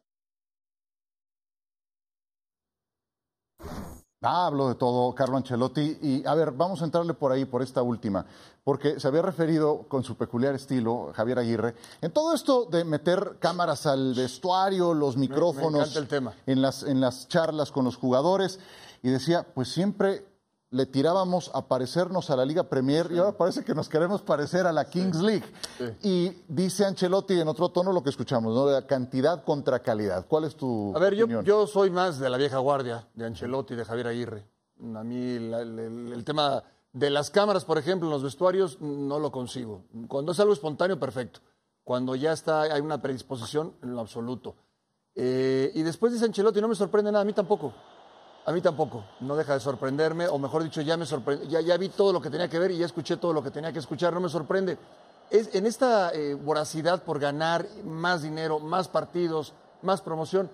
Ah, 4.26 4.46
hablo 4.46 4.68
de 4.68 4.74
todo, 4.74 5.14
Carlo 5.14 5.36
Ancelotti. 5.36 5.98
Y 6.00 6.26
a 6.26 6.34
ver, 6.34 6.52
vamos 6.52 6.80
a 6.80 6.86
entrarle 6.86 7.12
por 7.12 7.30
ahí, 7.30 7.44
por 7.44 7.62
esta 7.62 7.82
última, 7.82 8.24
porque 8.64 8.98
se 8.98 9.06
había 9.06 9.20
referido 9.20 9.82
con 9.86 10.02
su 10.02 10.16
peculiar 10.16 10.54
estilo, 10.54 11.12
Javier 11.14 11.38
Aguirre, 11.38 11.74
en 12.00 12.10
todo 12.10 12.34
esto 12.34 12.64
de 12.64 12.84
meter 12.84 13.36
cámaras 13.38 13.86
al 13.86 14.14
vestuario, 14.14 14.94
los 14.94 15.18
micrófonos 15.18 15.94
En, 16.46 16.62
las, 16.62 16.82
en 16.82 17.00
las 17.00 17.28
charlas 17.28 17.70
con 17.70 17.84
los 17.84 17.96
jugadores, 17.96 18.58
y 19.02 19.10
decía, 19.10 19.46
pues 19.54 19.68
siempre 19.68 20.24
le 20.74 20.86
tirábamos 20.86 21.52
a 21.54 21.68
parecernos 21.68 22.30
a 22.30 22.36
la 22.36 22.44
Liga 22.44 22.64
Premier 22.64 23.06
y 23.12 23.18
ahora 23.18 23.36
parece 23.36 23.62
que 23.62 23.76
nos 23.76 23.88
queremos 23.88 24.22
parecer 24.22 24.66
a 24.66 24.72
la 24.72 24.86
Kings 24.86 25.20
League. 25.20 25.44
Y 26.02 26.32
dice 26.48 26.84
Ancelotti 26.84 27.38
en 27.38 27.46
otro 27.46 27.68
tono 27.68 27.92
lo 27.92 28.02
que 28.02 28.10
escuchamos, 28.10 28.52
¿no? 28.52 28.66
De 28.66 28.84
cantidad 28.84 29.44
contra 29.44 29.78
calidad. 29.78 30.26
¿Cuál 30.26 30.44
es 30.44 30.56
tu 30.56 30.92
A 30.96 30.98
ver, 30.98 31.14
yo, 31.14 31.42
yo, 31.42 31.68
soy 31.68 31.90
más 31.90 32.18
de 32.18 32.28
la 32.28 32.36
vieja 32.36 32.58
guardia, 32.58 33.06
de 33.14 33.24
Ancelotti, 33.24 33.76
de 33.76 33.84
Javier 33.84 34.08
Aguirre. 34.08 34.48
A 34.96 35.04
mí 35.04 35.36
el, 35.36 36.24
tema 36.24 36.64
de 36.92 37.08
las 37.08 37.30
cámaras, 37.30 37.64
por 37.64 37.78
ejemplo, 37.78 38.08
en 38.08 38.12
los 38.12 38.24
vestuarios, 38.24 38.80
no 38.80 39.20
lo 39.20 39.30
consigo. 39.30 39.84
Cuando 40.08 40.32
es 40.32 40.40
algo 40.40 40.54
espontáneo, 40.54 40.98
perfecto. 40.98 41.38
Cuando 41.84 42.16
ya 42.16 42.32
está, 42.32 42.62
hay 42.62 42.80
una 42.80 43.00
predisposición, 43.00 43.74
en 43.80 43.94
lo 43.94 44.00
absoluto. 44.00 44.56
Eh, 45.14 45.70
y 45.72 45.82
después 45.82 46.12
dice 46.12 46.24
Ancelotti, 46.24 46.60
no 46.60 46.66
me 46.66 46.74
sorprende 46.74 47.12
nada, 47.12 47.22
a 47.22 47.24
mí 47.24 47.32
tampoco. 47.32 47.72
A 48.46 48.52
mí 48.52 48.60
tampoco, 48.60 49.04
no 49.20 49.36
deja 49.36 49.54
de 49.54 49.60
sorprenderme, 49.60 50.28
o 50.28 50.38
mejor 50.38 50.62
dicho, 50.62 50.82
ya 50.82 50.98
me 50.98 51.06
sorprende, 51.06 51.48
ya, 51.48 51.62
ya 51.62 51.78
vi 51.78 51.88
todo 51.88 52.12
lo 52.12 52.20
que 52.20 52.28
tenía 52.28 52.46
que 52.46 52.58
ver 52.58 52.72
y 52.72 52.76
ya 52.76 52.84
escuché 52.84 53.16
todo 53.16 53.32
lo 53.32 53.42
que 53.42 53.50
tenía 53.50 53.72
que 53.72 53.78
escuchar, 53.78 54.12
no 54.12 54.20
me 54.20 54.28
sorprende. 54.28 54.76
Es, 55.30 55.54
en 55.54 55.64
esta 55.64 56.12
eh, 56.12 56.34
voracidad 56.34 57.02
por 57.02 57.18
ganar 57.18 57.66
más 57.84 58.20
dinero, 58.20 58.58
más 58.60 58.88
partidos, 58.88 59.54
más 59.80 60.02
promoción, 60.02 60.50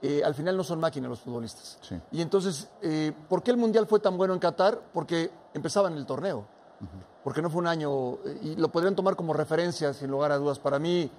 eh, 0.00 0.22
al 0.24 0.34
final 0.34 0.56
no 0.56 0.64
son 0.64 0.80
máquinas 0.80 1.10
los 1.10 1.20
futbolistas. 1.20 1.78
Y 2.10 2.22
entonces, 2.22 2.68
eh, 2.80 3.12
¿por 3.28 3.42
qué 3.42 3.50
el 3.50 3.58
Mundial 3.58 3.86
fue 3.86 4.00
tan 4.00 4.16
bueno 4.16 4.32
en 4.32 4.40
Qatar? 4.40 4.80
Porque 4.94 5.30
empezaban 5.52 5.94
el 5.94 6.06
torneo, 6.06 6.46
porque 7.22 7.42
no 7.42 7.50
fue 7.50 7.60
un 7.60 7.66
año, 7.66 8.18
y 8.42 8.56
lo 8.56 8.68
podrían 8.68 8.94
tomar 8.94 9.14
como 9.14 9.34
referencia, 9.34 9.92
sin 9.92 10.10
lugar 10.10 10.32
a 10.32 10.38
dudas. 10.38 10.58
Para 10.58 10.78
mí, 10.78 11.10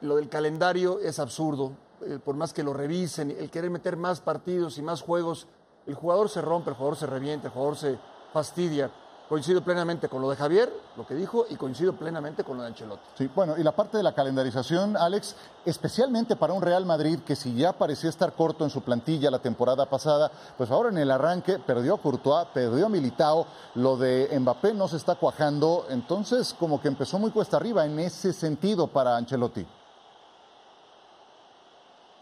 lo 0.00 0.16
del 0.16 0.28
calendario 0.28 0.98
es 1.00 1.18
absurdo 1.18 1.72
eh, 2.06 2.18
por 2.24 2.36
más 2.36 2.52
que 2.52 2.62
lo 2.62 2.72
revisen, 2.72 3.30
el 3.30 3.50
querer 3.50 3.70
meter 3.70 3.96
más 3.96 4.20
partidos 4.20 4.78
y 4.78 4.82
más 4.82 5.02
juegos, 5.02 5.46
el 5.86 5.94
jugador 5.94 6.28
se 6.28 6.40
rompe, 6.40 6.70
el 6.70 6.76
jugador 6.76 6.96
se 6.96 7.06
revienta, 7.06 7.48
el 7.48 7.52
jugador 7.52 7.76
se 7.76 7.98
fastidia. 8.32 8.90
Coincido 9.28 9.62
plenamente 9.62 10.08
con 10.08 10.22
lo 10.22 10.30
de 10.30 10.36
Javier, 10.36 10.72
lo 10.96 11.06
que 11.06 11.14
dijo, 11.14 11.44
y 11.50 11.56
coincido 11.56 11.92
plenamente 11.92 12.44
con 12.44 12.56
lo 12.56 12.62
de 12.62 12.68
Ancelotti. 12.68 13.02
Sí, 13.14 13.30
bueno, 13.34 13.58
y 13.58 13.62
la 13.62 13.72
parte 13.72 13.98
de 13.98 14.02
la 14.02 14.14
calendarización, 14.14 14.96
Alex, 14.96 15.36
especialmente 15.66 16.34
para 16.34 16.54
un 16.54 16.62
Real 16.62 16.86
Madrid 16.86 17.18
que 17.26 17.36
si 17.36 17.54
ya 17.54 17.74
parecía 17.74 18.08
estar 18.08 18.32
corto 18.32 18.64
en 18.64 18.70
su 18.70 18.80
plantilla 18.80 19.30
la 19.30 19.40
temporada 19.40 19.84
pasada, 19.84 20.30
pues 20.56 20.70
ahora 20.70 20.88
en 20.88 20.96
el 20.96 21.10
arranque 21.10 21.58
perdió 21.58 21.96
a 21.96 22.00
Courtois, 22.00 22.48
perdió 22.54 22.86
a 22.86 22.88
Militao, 22.88 23.46
lo 23.74 23.98
de 23.98 24.30
Mbappé 24.40 24.72
no 24.72 24.88
se 24.88 24.96
está 24.96 25.16
cuajando, 25.16 25.84
entonces 25.90 26.54
como 26.58 26.80
que 26.80 26.88
empezó 26.88 27.18
muy 27.18 27.30
cuesta 27.30 27.58
arriba 27.58 27.84
en 27.84 27.98
ese 27.98 28.32
sentido 28.32 28.86
para 28.86 29.14
Ancelotti. 29.18 29.66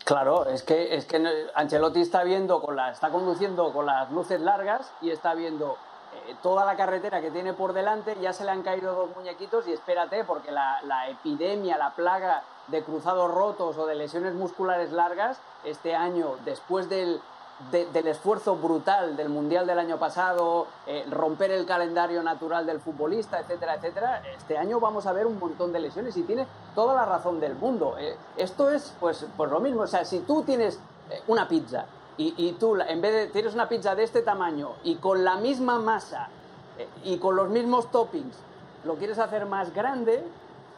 Claro, 0.07 0.47
es 0.47 0.62
que, 0.62 0.95
es 0.95 1.05
que 1.05 1.21
Ancelotti 1.57 2.01
está 2.01 2.23
viendo 2.23 2.61
con 2.62 2.77
la, 2.77 2.92
está 2.92 3.11
conduciendo 3.11 3.73
con 3.73 3.87
las 3.87 4.09
luces 4.12 4.40
largas 4.40 4.92
y 5.03 5.11
está 5.11 5.35
viendo 5.35 5.77
eh, 6.29 6.37
toda 6.45 6.64
la 6.64 6.77
carretera 6.77 7.21
que 7.21 7.33
tiene 7.33 7.55
por 7.55 7.73
delante, 7.73 8.16
ya 8.21 8.33
se 8.33 8.45
le 8.45 8.53
han 8.53 8.62
caído 8.62 8.95
dos 8.95 9.16
muñequitos 9.16 9.66
y 9.66 9.73
espérate, 9.73 10.23
porque 10.23 10.53
la, 10.53 10.81
la 10.83 11.09
epidemia, 11.09 11.77
la 11.77 11.90
plaga 11.90 12.45
de 12.69 12.85
cruzados 12.85 13.29
rotos 13.33 13.77
o 13.79 13.87
de 13.87 13.97
lesiones 13.97 14.35
musculares 14.35 14.92
largas, 14.92 15.40
este 15.64 15.97
año, 15.97 16.37
después 16.45 16.88
del, 16.88 17.21
del 17.71 18.07
esfuerzo 18.07 18.57
brutal 18.57 19.16
del 19.16 19.31
Mundial 19.31 19.66
del 19.66 19.79
año 19.79 19.99
pasado, 19.99 20.66
eh, 20.87 21.07
romper 21.11 21.51
el 21.51 21.64
calendario 21.64 22.23
natural 22.23 22.66
del 22.66 22.81
futbolista, 22.81 23.40
etcétera, 23.40 23.77
etcétera, 23.77 24.23
este 24.37 24.59
año 24.59 24.79
vamos 24.79 25.07
a 25.07 25.12
ver 25.12 25.27
un 25.27 25.38
montón 25.38 25.73
de 25.73 25.81
lesiones 25.81 26.16
y 26.19 26.23
tiene 26.23 26.47
toda 26.75 26.95
la 26.95 27.07
razón 27.07 27.40
del 27.40 27.55
mundo. 27.55 27.97
Eh, 27.99 28.14
esto 28.37 28.71
es 28.71 28.92
pues, 29.01 29.27
pues 29.38 29.51
lo 29.51 29.61
mismo, 29.61 29.83
o 29.83 29.87
sea, 29.87 30.05
si 30.05 30.21
tú 30.21 30.42
tienes 30.42 30.79
eh, 31.11 31.23
una 31.29 31.49
pizza 31.49 31.87
y, 32.19 32.53
tú, 32.53 32.77
en 32.77 33.01
vez 33.03 33.12
de 33.12 33.27
tienes 33.27 33.53
una 33.53 33.69
pizza 33.69 33.95
de 33.95 34.03
este 34.03 34.23
tamaño 34.23 34.73
y 34.85 34.97
con 34.97 35.23
la 35.23 35.37
misma 35.37 35.79
masa 35.79 36.29
y 37.05 37.19
con 37.19 37.37
los 37.37 37.51
mismos 37.51 37.90
toppings, 37.90 38.37
lo 38.85 38.95
quieres 38.95 39.19
hacer 39.19 39.45
más 39.45 39.75
grande, 39.75 40.25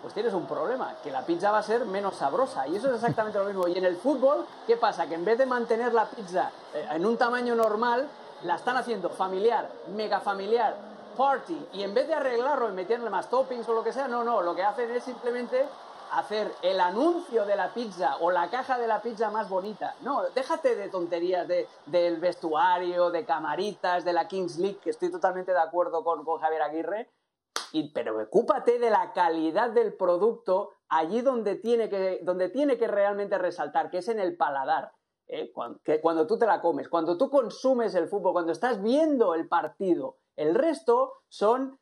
pues 0.00 0.14
tienes 0.14 0.32
un 0.32 0.46
problema, 0.46 0.94
que 1.02 1.10
la 1.10 1.22
pizza 1.22 1.50
va 1.50 1.58
a 1.58 1.62
ser 1.62 1.84
menos 1.84 2.16
sabrosa. 2.16 2.66
Y 2.68 2.76
eso 2.76 2.88
es 2.88 2.94
exactamente 2.94 3.38
lo 3.38 3.44
mismo. 3.44 3.66
Y 3.68 3.76
en 3.76 3.84
el 3.84 3.96
fútbol, 3.96 4.46
¿qué 4.66 4.76
pasa? 4.76 5.06
Que 5.06 5.14
en 5.14 5.24
vez 5.24 5.38
de 5.38 5.46
mantener 5.46 5.92
la 5.92 6.06
pizza 6.06 6.50
eh, 6.74 6.86
en 6.92 7.04
un 7.04 7.16
tamaño 7.16 7.54
normal, 7.54 8.08
la 8.42 8.56
están 8.56 8.76
haciendo 8.76 9.10
familiar, 9.10 9.68
mega 9.94 10.20
familiar, 10.20 10.76
party. 11.16 11.68
Y 11.72 11.82
en 11.82 11.94
vez 11.94 12.06
de 12.06 12.14
arreglarlo 12.14 12.68
y 12.68 12.72
meterle 12.72 13.10
más 13.10 13.28
toppings 13.28 13.68
o 13.68 13.74
lo 13.74 13.82
que 13.82 13.92
sea, 13.92 14.06
no, 14.06 14.22
no, 14.22 14.40
lo 14.42 14.54
que 14.54 14.62
hacen 14.62 14.90
es 14.92 15.02
simplemente 15.02 15.66
hacer 16.12 16.54
el 16.62 16.80
anuncio 16.80 17.44
de 17.44 17.56
la 17.56 17.74
pizza 17.74 18.16
o 18.20 18.30
la 18.30 18.48
caja 18.48 18.78
de 18.78 18.86
la 18.86 19.02
pizza 19.02 19.30
más 19.30 19.48
bonita. 19.48 19.94
No, 20.02 20.22
déjate 20.34 20.74
de 20.76 20.88
tonterías 20.88 21.46
de, 21.46 21.68
del 21.86 22.18
vestuario, 22.18 23.10
de 23.10 23.24
camaritas, 23.24 24.04
de 24.04 24.12
la 24.12 24.26
Kings 24.28 24.58
League, 24.58 24.78
que 24.78 24.90
estoy 24.90 25.10
totalmente 25.10 25.52
de 25.52 25.60
acuerdo 25.60 26.02
con, 26.04 26.24
con 26.24 26.40
Javier 26.40 26.62
Aguirre, 26.62 27.08
y, 27.72 27.92
pero 27.92 28.20
ocúpate 28.20 28.78
de 28.78 28.90
la 28.90 29.12
calidad 29.12 29.70
del 29.70 29.94
producto 29.94 30.72
allí 30.88 31.20
donde 31.20 31.56
tiene 31.56 31.88
que, 31.88 32.20
donde 32.22 32.48
tiene 32.48 32.78
que 32.78 32.88
realmente 32.88 33.38
resaltar, 33.38 33.90
que 33.90 33.98
es 33.98 34.08
en 34.08 34.20
el 34.20 34.36
paladar. 34.36 34.92
¿eh? 35.26 35.52
Cuando, 35.52 35.80
cuando 36.00 36.26
tú 36.26 36.38
te 36.38 36.46
la 36.46 36.60
comes, 36.60 36.88
cuando 36.88 37.16
tú 37.16 37.30
consumes 37.30 37.94
el 37.94 38.08
fútbol, 38.08 38.32
cuando 38.32 38.52
estás 38.52 38.82
viendo 38.82 39.34
el 39.34 39.48
partido, 39.48 40.16
el 40.36 40.54
resto 40.54 41.14
son 41.28 41.78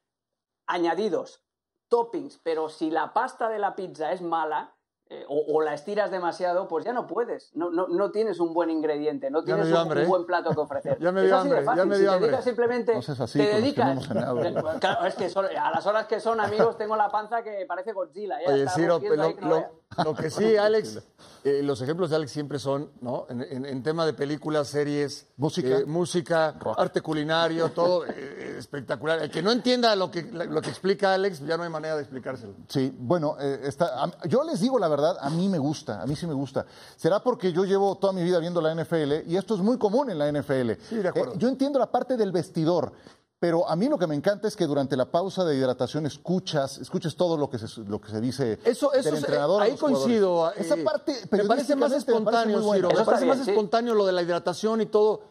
añadidos, 0.67 1.45
toppings, 1.89 2.39
pero 2.43 2.69
si 2.69 2.91
la 2.91 3.13
pasta 3.13 3.49
de 3.49 3.59
la 3.59 3.77
pizza 3.77 4.13
es 4.13 4.23
mala, 4.23 4.76
eh, 5.09 5.25
o, 5.29 5.63
la 5.63 5.73
estiras 5.73 6.11
demasiado, 6.11 6.67
pues 6.67 6.85
ya 6.85 6.93
no 6.93 7.07
puedes. 7.07 7.55
No, 7.55 7.71
no, 7.71 7.87
no 7.87 8.11
tienes 8.11 8.41
un 8.41 8.53
buen 8.53 8.71
ingrediente, 8.71 9.31
no 9.31 9.45
tienes 9.45 9.69
un, 9.69 9.99
¿eh? 9.99 10.05
buen 10.05 10.27
plato 10.27 10.51
que 10.51 10.59
ofrecer. 10.59 10.99
ya 11.01 11.13
me 11.13 11.23
dio 11.23 11.37
hambre, 11.37 11.65
ya 11.65 11.85
me 11.85 11.97
dio 11.97 12.13
si 12.13 12.19
te 12.19 12.25
dedicas 12.25 12.45
simplemente, 12.45 12.95
no 12.95 13.25
así, 13.25 13.39
te 13.39 13.47
dedicas. 13.47 14.09
claro, 14.81 15.07
es 15.07 15.15
que 15.15 15.31
a 15.57 15.71
las 15.71 15.87
horas 15.87 16.09
que 16.09 16.19
son 16.19 16.41
amigos 16.41 16.77
tengo 16.77 16.97
la 16.97 17.09
panza 17.09 17.45
que 17.45 17.65
parece 17.69 17.93
Godzilla. 17.93 18.39
Ya 18.45 18.53
Oye, 18.53 18.69
Ciro, 18.71 18.99
lo, 18.99 19.86
que 20.19 20.31
sí, 20.31 20.57
Alex, 20.57 20.99
eh, 21.45 21.63
los 21.63 21.81
ejemplos 21.81 22.11
de 22.11 22.17
Alex 22.17 22.33
siempre 22.33 22.59
son, 22.59 22.91
¿no? 23.01 23.27
En, 23.29 23.65
en, 23.65 23.83
tema 23.83 24.05
de 24.05 24.13
películas, 24.13 24.69
series, 24.69 25.27
música, 25.37 25.81
música 25.87 26.57
arte 26.77 27.01
culinario, 27.01 27.71
todo 27.71 28.05
espectacular. 28.05 29.23
El 29.23 29.31
que 29.31 29.43
no 29.43 29.53
entienda 29.53 29.95
lo 29.97 30.11
que, 30.11 30.23
lo 30.23 30.61
que 30.61 30.71
explica 30.71 31.15
Alex, 31.15 31.41
ya 31.47 31.57
no 31.57 31.63
hay 31.63 31.71
manera 31.71 31.97
de 31.97 32.03
explicárselo. 32.03 32.55
Sí, 32.69 32.95
bueno, 32.99 33.39
está, 33.39 34.11
yo 34.29 34.45
les 34.45 34.61
digo 34.61 34.79
la 34.79 34.89
verdad 34.89 35.17
a 35.21 35.31
mí 35.31 35.49
me 35.49 35.59
gusta, 35.59 36.03
a 36.03 36.07
mí 36.07 36.17
sí 36.17 36.27
me 36.27 36.35
gusta. 36.35 36.67
Será 36.97 37.23
porque 37.23 37.53
yo 37.53 37.65
llevo 37.65 37.97
toda 37.97 38.13
mi 38.13 38.23
vida 38.23 38.39
viendo 38.39 38.61
la 38.61 38.75
NFL 38.75 39.29
y 39.29 39.37
esto 39.37 39.55
es 39.55 39.61
muy 39.61 39.79
común 39.79 40.11
en 40.11 40.19
la 40.19 40.31
NFL. 40.31 40.73
Sí, 40.89 40.97
de 40.97 41.09
acuerdo. 41.09 41.35
Eh, 41.35 41.39
yo 41.39 41.49
entiendo 41.49 41.79
la 41.79 41.91
parte 41.91 42.17
del 42.17 42.33
vestidor, 42.33 42.93
pero 43.39 43.69
a 43.69 43.77
mí 43.77 43.89
lo 43.89 43.99
que 43.99 44.07
me 44.07 44.15
encanta 44.15 44.49
es 44.49 44.57
que 44.57 44.67
durante 44.67 44.97
la 44.97 45.11
pausa 45.11 45.45
de 45.45 45.57
hidratación 45.57 46.07
escuchas, 46.07 46.79
escuches 46.79 47.17
todo 47.17 47.37
lo 47.37 47.51
que 47.51 47.59
se, 47.59 47.81
lo 47.83 48.01
que 48.01 48.11
se 48.11 48.21
dice 48.21 48.59
eso, 48.65 48.95
eso 48.95 49.11
del 49.11 49.19
entrenador. 49.19 49.63
ahí 49.63 49.77
coincido. 49.77 50.51
Esa 50.53 50.77
eh, 50.77 50.83
parte 50.83 51.15
me 51.31 51.45
parece 51.45 51.77
más 51.77 51.93
espontáneo, 51.93 52.59
me 52.59 52.65
parece, 52.65 52.77
Ciro, 52.77 52.89
me 52.99 53.05
parece 53.05 53.27
más 53.27 53.47
espontáneo 53.47 53.95
lo 53.95 54.07
de 54.07 54.13
la 54.13 54.23
hidratación 54.23 54.81
y 54.81 54.87
todo. 54.87 55.23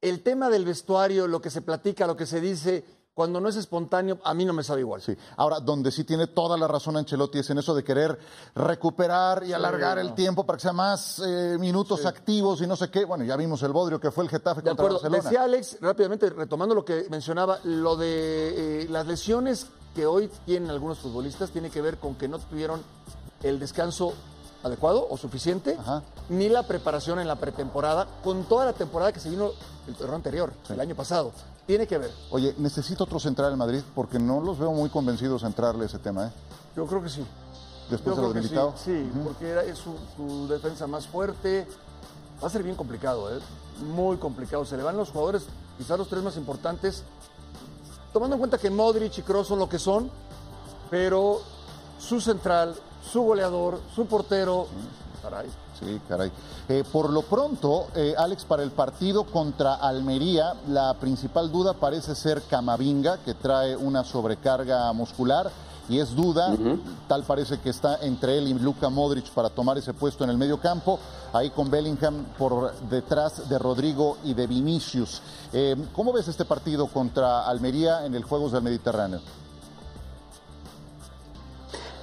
El 0.00 0.24
tema 0.24 0.50
del 0.50 0.64
vestuario, 0.64 1.28
lo 1.28 1.40
que 1.40 1.50
se 1.50 1.62
platica, 1.62 2.08
lo 2.08 2.16
que 2.16 2.26
se 2.26 2.40
dice 2.40 2.84
cuando 3.14 3.40
no 3.40 3.48
es 3.48 3.56
espontáneo, 3.56 4.18
a 4.24 4.32
mí 4.32 4.44
no 4.44 4.52
me 4.52 4.62
sabe 4.62 4.80
igual. 4.80 5.02
Sí. 5.02 5.14
Ahora, 5.36 5.60
donde 5.60 5.90
sí 5.90 6.04
tiene 6.04 6.28
toda 6.28 6.56
la 6.56 6.66
razón 6.66 6.96
Ancelotti 6.96 7.40
es 7.40 7.50
en 7.50 7.58
eso 7.58 7.74
de 7.74 7.84
querer 7.84 8.18
recuperar 8.54 9.44
y 9.44 9.52
alargar 9.52 9.98
el 9.98 10.14
tiempo 10.14 10.44
para 10.46 10.56
que 10.56 10.62
sea 10.62 10.72
más 10.72 11.20
eh, 11.24 11.56
minutos 11.60 12.06
activos 12.06 12.62
y 12.62 12.66
no 12.66 12.74
sé 12.74 12.90
qué. 12.90 13.04
Bueno, 13.04 13.24
ya 13.24 13.36
vimos 13.36 13.62
el 13.62 13.72
bodrio 13.72 14.00
que 14.00 14.10
fue 14.10 14.24
el 14.24 14.30
Getafe 14.30 14.62
de 14.62 14.70
contra 14.70 14.86
acuerdo. 14.86 14.94
Barcelona. 15.02 15.22
Decía 15.22 15.42
Alex, 15.44 15.78
rápidamente, 15.80 16.30
retomando 16.30 16.74
lo 16.74 16.84
que 16.84 17.06
mencionaba, 17.10 17.58
lo 17.64 17.96
de 17.96 18.82
eh, 18.82 18.88
las 18.88 19.06
lesiones 19.06 19.66
que 19.94 20.06
hoy 20.06 20.30
tienen 20.46 20.70
algunos 20.70 20.98
futbolistas 20.98 21.50
tiene 21.50 21.68
que 21.68 21.82
ver 21.82 21.98
con 21.98 22.14
que 22.14 22.28
no 22.28 22.38
tuvieron 22.38 22.82
el 23.42 23.58
descanso 23.58 24.14
adecuado 24.62 25.06
o 25.10 25.16
suficiente, 25.18 25.76
ni 26.28 26.48
la 26.48 26.62
preparación 26.66 27.18
en 27.18 27.26
la 27.26 27.36
pretemporada, 27.36 28.06
con 28.22 28.44
toda 28.44 28.64
la 28.64 28.72
temporada 28.72 29.12
que 29.12 29.20
se 29.20 29.28
vino 29.28 29.50
el 29.86 29.94
torneo 29.96 30.14
anterior, 30.16 30.52
el 30.68 30.80
año 30.80 30.94
pasado. 30.94 31.32
Tiene 31.66 31.86
que 31.86 31.98
ver. 31.98 32.10
Oye, 32.30 32.54
necesito 32.58 33.04
otro 33.04 33.20
central 33.20 33.52
en 33.52 33.58
Madrid 33.58 33.82
porque 33.94 34.18
no 34.18 34.40
los 34.40 34.58
veo 34.58 34.72
muy 34.72 34.90
convencidos 34.90 35.44
a 35.44 35.46
entrarle 35.46 35.84
a 35.84 35.86
ese 35.86 35.98
tema, 35.98 36.26
¿eh? 36.26 36.30
Yo 36.76 36.86
creo 36.86 37.02
que 37.02 37.08
sí. 37.08 37.24
Después 37.90 38.16
de 38.16 38.22
lo 38.22 38.32
debilitado. 38.32 38.74
Sí, 38.76 39.10
porque 39.22 39.70
es 39.70 39.78
su, 39.78 40.48
defensa 40.48 40.86
más 40.86 41.06
fuerte. 41.06 41.66
Va 42.42 42.48
a 42.48 42.50
ser 42.50 42.62
bien 42.62 42.74
complicado, 42.74 43.34
¿eh? 43.34 43.40
Muy 43.94 44.16
complicado. 44.16 44.64
Se 44.64 44.76
le 44.76 44.82
van 44.82 44.96
los 44.96 45.10
jugadores, 45.10 45.44
quizás 45.78 45.98
los 45.98 46.08
tres 46.08 46.22
más 46.22 46.36
importantes, 46.36 47.04
tomando 48.12 48.34
en 48.36 48.40
cuenta 48.40 48.58
que 48.58 48.70
Modric 48.70 49.18
y 49.18 49.22
Kroos 49.22 49.46
son 49.46 49.58
lo 49.58 49.68
que 49.68 49.78
son, 49.78 50.10
pero 50.90 51.40
su 51.98 52.20
central, 52.20 52.74
su 53.12 53.22
goleador, 53.22 53.80
su 53.94 54.06
portero. 54.06 54.66
Caray. 55.22 55.48
Sí, 55.78 56.00
caray. 56.08 56.30
Eh, 56.68 56.84
por 56.90 57.10
lo 57.10 57.22
pronto, 57.22 57.86
eh, 57.94 58.14
Alex, 58.16 58.44
para 58.44 58.62
el 58.62 58.72
partido 58.72 59.24
contra 59.24 59.74
Almería, 59.74 60.54
la 60.68 60.94
principal 60.94 61.50
duda 61.50 61.74
parece 61.74 62.14
ser 62.14 62.42
Camavinga, 62.42 63.18
que 63.18 63.34
trae 63.34 63.76
una 63.76 64.04
sobrecarga 64.04 64.92
muscular 64.92 65.50
y 65.88 65.98
es 65.98 66.14
duda, 66.14 66.54
tal 67.08 67.24
parece 67.24 67.58
que 67.58 67.70
está 67.70 67.98
entre 68.02 68.38
él 68.38 68.48
y 68.48 68.54
Luka 68.54 68.88
Modric 68.88 69.28
para 69.30 69.50
tomar 69.50 69.76
ese 69.78 69.92
puesto 69.92 70.24
en 70.24 70.30
el 70.30 70.38
medio 70.38 70.60
campo, 70.60 70.98
ahí 71.32 71.50
con 71.50 71.70
Bellingham 71.70 72.24
por 72.38 72.72
detrás 72.88 73.48
de 73.48 73.58
Rodrigo 73.58 74.18
y 74.24 74.32
de 74.34 74.46
Vinicius. 74.46 75.20
Eh, 75.52 75.76
¿Cómo 75.92 76.12
ves 76.12 76.28
este 76.28 76.44
partido 76.44 76.86
contra 76.86 77.46
Almería 77.46 78.06
en 78.06 78.14
el 78.14 78.22
Juegos 78.22 78.52
del 78.52 78.62
Mediterráneo? 78.62 79.20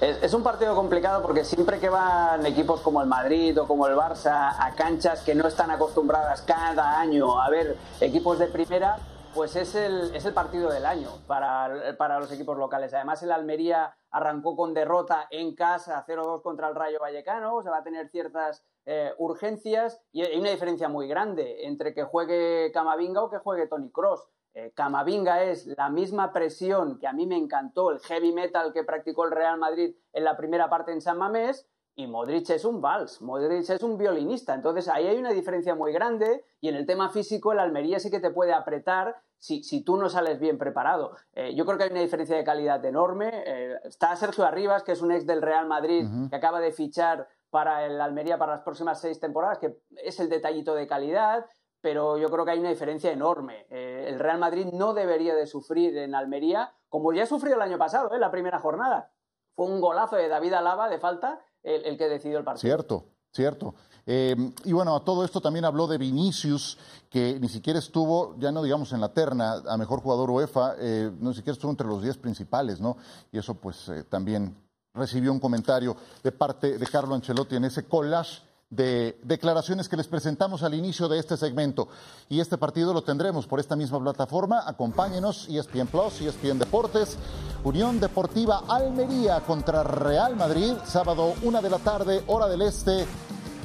Es, 0.00 0.32
un 0.32 0.42
partido 0.42 0.74
complicado 0.74 1.20
porque 1.20 1.44
siempre 1.44 1.78
que 1.78 1.90
van 1.90 2.46
equipos 2.46 2.80
como 2.80 3.02
el 3.02 3.06
Madrid 3.06 3.60
o 3.60 3.68
como 3.68 3.86
el 3.86 3.94
Barça 3.94 4.54
a 4.58 4.74
canchas 4.74 5.22
que 5.22 5.34
no 5.34 5.46
están 5.46 5.70
acostumbradas 5.70 6.40
cada 6.40 6.98
año 6.98 7.38
a 7.38 7.50
ver 7.50 7.76
equipos 8.00 8.38
de 8.38 8.46
primera, 8.46 8.96
pues 9.34 9.56
es 9.56 9.74
el, 9.74 10.14
es 10.14 10.24
el 10.24 10.32
partido 10.32 10.70
del 10.70 10.86
año 10.86 11.10
para, 11.26 11.94
para 11.98 12.18
los 12.18 12.32
equipos 12.32 12.56
locales. 12.56 12.94
Además, 12.94 13.22
el 13.22 13.30
Almería 13.30 13.94
arrancó 14.10 14.56
con 14.56 14.72
derrota 14.72 15.26
en 15.30 15.54
casa 15.54 16.02
0-2 16.08 16.40
contra 16.40 16.68
el 16.68 16.76
Rayo 16.76 16.98
Vallecano, 16.98 17.62
se 17.62 17.68
va 17.68 17.78
a 17.78 17.84
tener 17.84 18.08
ciertas 18.08 18.64
eh, 18.86 19.12
urgencias 19.18 20.00
y 20.12 20.22
hay 20.22 20.40
una 20.40 20.48
diferencia 20.48 20.88
muy 20.88 21.08
grande 21.08 21.66
entre 21.66 21.92
que 21.92 22.04
juegue 22.04 22.72
Camavinga 22.72 23.22
o 23.22 23.28
que 23.28 23.36
juegue 23.36 23.66
Tony 23.66 23.90
Cross. 23.90 24.30
Eh, 24.54 24.72
Camavinga 24.74 25.44
es 25.44 25.66
la 25.66 25.88
misma 25.90 26.32
presión 26.32 26.98
que 26.98 27.06
a 27.06 27.12
mí 27.12 27.26
me 27.26 27.36
encantó, 27.36 27.90
el 27.90 28.00
heavy 28.00 28.32
metal 28.32 28.72
que 28.72 28.84
practicó 28.84 29.24
el 29.24 29.30
Real 29.30 29.58
Madrid 29.58 29.94
en 30.12 30.24
la 30.24 30.36
primera 30.36 30.68
parte 30.68 30.92
en 30.92 31.00
San 31.00 31.18
Mamés, 31.18 31.68
y 31.96 32.06
Modric 32.06 32.48
es 32.50 32.64
un 32.64 32.80
vals, 32.80 33.20
Modric 33.20 33.68
es 33.68 33.82
un 33.82 33.98
violinista. 33.98 34.54
Entonces 34.54 34.88
ahí 34.88 35.06
hay 35.06 35.18
una 35.18 35.32
diferencia 35.32 35.74
muy 35.74 35.92
grande 35.92 36.44
y 36.60 36.68
en 36.68 36.76
el 36.76 36.86
tema 36.86 37.10
físico 37.10 37.52
el 37.52 37.58
Almería 37.58 38.00
sí 38.00 38.10
que 38.10 38.20
te 38.20 38.30
puede 38.30 38.52
apretar 38.52 39.20
si, 39.38 39.62
si 39.62 39.82
tú 39.82 39.96
no 39.96 40.08
sales 40.08 40.38
bien 40.38 40.56
preparado. 40.56 41.16
Eh, 41.34 41.54
yo 41.54 41.64
creo 41.66 41.78
que 41.78 41.84
hay 41.84 41.90
una 41.90 42.00
diferencia 42.00 42.36
de 42.36 42.44
calidad 42.44 42.84
enorme. 42.84 43.30
Eh, 43.46 43.76
está 43.84 44.14
Sergio 44.16 44.44
Arribas, 44.44 44.82
que 44.82 44.92
es 44.92 45.02
un 45.02 45.12
ex 45.12 45.26
del 45.26 45.42
Real 45.42 45.66
Madrid, 45.66 46.06
que 46.28 46.36
acaba 46.36 46.60
de 46.60 46.72
fichar 46.72 47.28
para 47.50 47.84
el 47.84 48.00
Almería 48.00 48.38
para 48.38 48.52
las 48.52 48.62
próximas 48.62 49.00
seis 49.00 49.18
temporadas, 49.18 49.58
que 49.58 49.76
es 49.96 50.20
el 50.20 50.28
detallito 50.28 50.74
de 50.74 50.86
calidad 50.86 51.46
pero 51.80 52.18
yo 52.18 52.30
creo 52.30 52.44
que 52.44 52.52
hay 52.52 52.58
una 52.58 52.70
diferencia 52.70 53.10
enorme. 53.10 53.66
Eh, 53.70 54.06
el 54.08 54.18
Real 54.18 54.38
Madrid 54.38 54.66
no 54.72 54.94
debería 54.94 55.34
de 55.34 55.46
sufrir 55.46 55.96
en 55.96 56.14
Almería, 56.14 56.72
como 56.88 57.12
ya 57.12 57.26
sufrió 57.26 57.54
el 57.54 57.62
año 57.62 57.78
pasado, 57.78 58.10
en 58.10 58.16
¿eh? 58.16 58.20
la 58.20 58.30
primera 58.30 58.58
jornada. 58.58 59.12
Fue 59.54 59.66
un 59.66 59.80
golazo 59.80 60.16
de 60.16 60.28
David 60.28 60.54
Alaba 60.54 60.88
de 60.88 60.98
falta 60.98 61.40
el, 61.62 61.96
que 61.96 62.08
decidió 62.08 62.38
el 62.38 62.44
partido. 62.44 62.60
Cierto, 62.60 63.04
cierto. 63.32 63.74
Eh, 64.06 64.34
y 64.64 64.72
bueno, 64.72 64.96
a 64.96 65.04
todo 65.04 65.24
esto 65.24 65.40
también 65.40 65.64
habló 65.64 65.86
de 65.86 65.98
Vinicius, 65.98 66.78
que 67.08 67.38
ni 67.40 67.48
siquiera 67.48 67.78
estuvo, 67.78 68.34
ya 68.38 68.50
no 68.50 68.62
digamos 68.62 68.92
en 68.92 69.00
la 69.00 69.12
terna, 69.12 69.62
a 69.66 69.76
mejor 69.76 70.00
jugador 70.00 70.30
UEFA, 70.30 70.76
no 71.18 71.30
ni 71.30 71.34
siquiera 71.34 71.52
estuvo 71.52 71.70
entre 71.70 71.86
los 71.86 72.02
10 72.02 72.16
principales, 72.18 72.80
¿no? 72.80 72.96
Y 73.30 73.38
eso 73.38 73.54
pues 73.54 73.90
también 74.08 74.56
recibió 74.94 75.32
un 75.32 75.40
comentario 75.40 75.96
de 76.22 76.32
parte 76.32 76.78
de 76.78 76.86
Carlo 76.86 77.14
Ancelotti 77.14 77.56
en 77.56 77.64
ese 77.64 77.86
collage 77.86 78.42
de 78.70 79.18
declaraciones 79.24 79.88
que 79.88 79.96
les 79.96 80.06
presentamos 80.06 80.62
al 80.62 80.74
inicio 80.74 81.08
de 81.08 81.18
este 81.18 81.36
segmento. 81.36 81.88
Y 82.28 82.38
este 82.38 82.56
partido 82.56 82.94
lo 82.94 83.02
tendremos 83.02 83.46
por 83.46 83.58
esta 83.58 83.74
misma 83.74 83.98
plataforma. 84.00 84.62
Acompáñenos, 84.64 85.48
ESPN 85.48 85.88
Plus, 85.88 86.20
ESPN 86.20 86.60
Deportes, 86.60 87.16
Unión 87.64 87.98
Deportiva 87.98 88.62
Almería 88.68 89.40
contra 89.40 89.82
Real 89.82 90.36
Madrid, 90.36 90.74
sábado 90.86 91.34
una 91.42 91.60
de 91.60 91.70
la 91.70 91.78
tarde, 91.78 92.22
hora 92.28 92.46
del 92.46 92.62
este. 92.62 93.06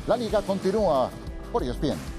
La 0.07 0.17
liga 0.17 0.41
continúa 0.41 1.09
por 1.51 1.61
ESPN. 1.61 2.15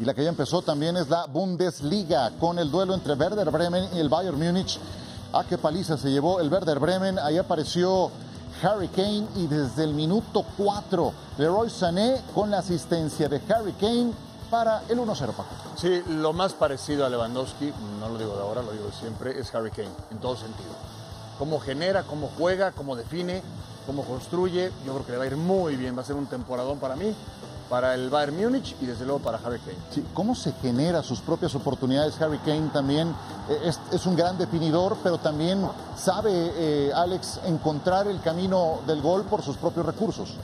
Y 0.00 0.04
la 0.04 0.14
que 0.14 0.24
ya 0.24 0.30
empezó 0.30 0.62
también 0.62 0.96
es 0.96 1.08
la 1.08 1.26
Bundesliga 1.26 2.32
con 2.40 2.58
el 2.58 2.72
duelo 2.72 2.94
entre 2.94 3.14
Werder 3.14 3.48
Bremen 3.52 3.84
y 3.94 4.00
el 4.00 4.08
Bayern 4.08 4.36
Múnich. 4.36 4.80
¿A 5.32 5.44
qué 5.44 5.56
paliza 5.56 5.96
se 5.96 6.10
llevó 6.10 6.40
el 6.40 6.52
Werder 6.52 6.80
Bremen? 6.80 7.20
Ahí 7.20 7.38
apareció 7.38 8.10
Harry 8.62 8.88
Kane 8.88 9.26
y 9.36 9.46
desde 9.46 9.84
el 9.84 9.94
minuto 9.94 10.44
4 10.56 11.12
Leroy 11.38 11.68
Sané 11.68 12.22
con 12.34 12.50
la 12.50 12.58
asistencia 12.58 13.28
de 13.28 13.40
Harry 13.52 13.72
Kane 13.72 14.12
para 14.50 14.82
el 14.88 14.98
1-0, 14.98 15.32
Paco. 15.32 15.48
Sí, 15.76 16.02
lo 16.08 16.32
más 16.32 16.52
parecido 16.52 17.04
a 17.04 17.08
Lewandowski, 17.08 17.72
no 17.98 18.08
lo 18.10 18.18
digo 18.18 18.36
de 18.36 18.42
ahora, 18.42 18.62
lo 18.62 18.72
digo 18.72 18.86
de 18.86 18.92
siempre, 18.92 19.38
es 19.38 19.52
Harry 19.54 19.70
Kane, 19.70 19.88
en 20.10 20.18
todo 20.18 20.36
sentido. 20.36 20.70
Cómo 21.38 21.58
genera, 21.58 22.02
cómo 22.02 22.30
juega, 22.38 22.72
cómo 22.72 22.94
define, 22.94 23.42
cómo 23.86 24.04
construye, 24.04 24.70
yo 24.86 24.92
creo 24.92 25.06
que 25.06 25.12
le 25.12 25.18
va 25.18 25.24
a 25.24 25.26
ir 25.26 25.36
muy 25.36 25.76
bien, 25.76 25.96
va 25.96 26.02
a 26.02 26.04
ser 26.04 26.16
un 26.16 26.26
temporadón 26.26 26.78
para 26.78 26.94
mí 26.96 27.14
para 27.72 27.94
el 27.94 28.10
Bayern 28.10 28.36
Múnich 28.36 28.76
y 28.82 28.84
desde 28.84 29.06
luego 29.06 29.20
para 29.20 29.38
Harry 29.38 29.58
Kane. 29.60 30.06
¿Cómo 30.12 30.34
se 30.34 30.52
genera 30.60 31.02
sus 31.02 31.20
propias 31.20 31.54
oportunidades? 31.54 32.20
Harry 32.20 32.36
Kane 32.36 32.68
también 32.70 33.14
eh, 33.48 33.72
es, 33.90 34.04
un 34.04 34.14
gran 34.14 34.36
definidor, 34.36 34.98
pero 35.02 35.16
también 35.16 35.66
sabe, 35.96 36.30
eh, 36.34 36.92
Alex, 36.94 37.40
encontrar 37.46 38.08
el 38.08 38.20
camino 38.20 38.80
del 38.86 39.00
gol 39.00 39.24
por 39.24 39.40
sus 39.40 39.56
propios 39.56 39.86
recursos. 39.86 40.34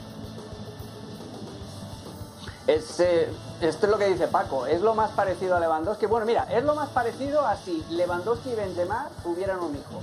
Es, 2.67 2.99
eh, 3.01 3.31
esto 3.61 3.87
es 3.87 3.93
lo 3.93 3.99
que 3.99 4.07
dice 4.07 4.29
Paco, 4.29 4.67
es 4.67 4.81
lo 4.81 4.95
más 4.95 5.11
parecido 5.11 5.57
a 5.57 5.61
Lewandowski. 5.61 6.07
Bueno, 6.07 6.27
mira, 6.27 6.45
es 6.51 6.63
lo 6.65 6.75
más 6.75 6.89
parecido 6.91 7.45
a 7.45 7.57
si 7.57 7.85
Lewandowski 7.91 8.51
y 8.51 8.55
Benzema 8.55 9.09
tuvieran 9.23 9.61
un 9.61 9.75
hijo. 9.75 10.01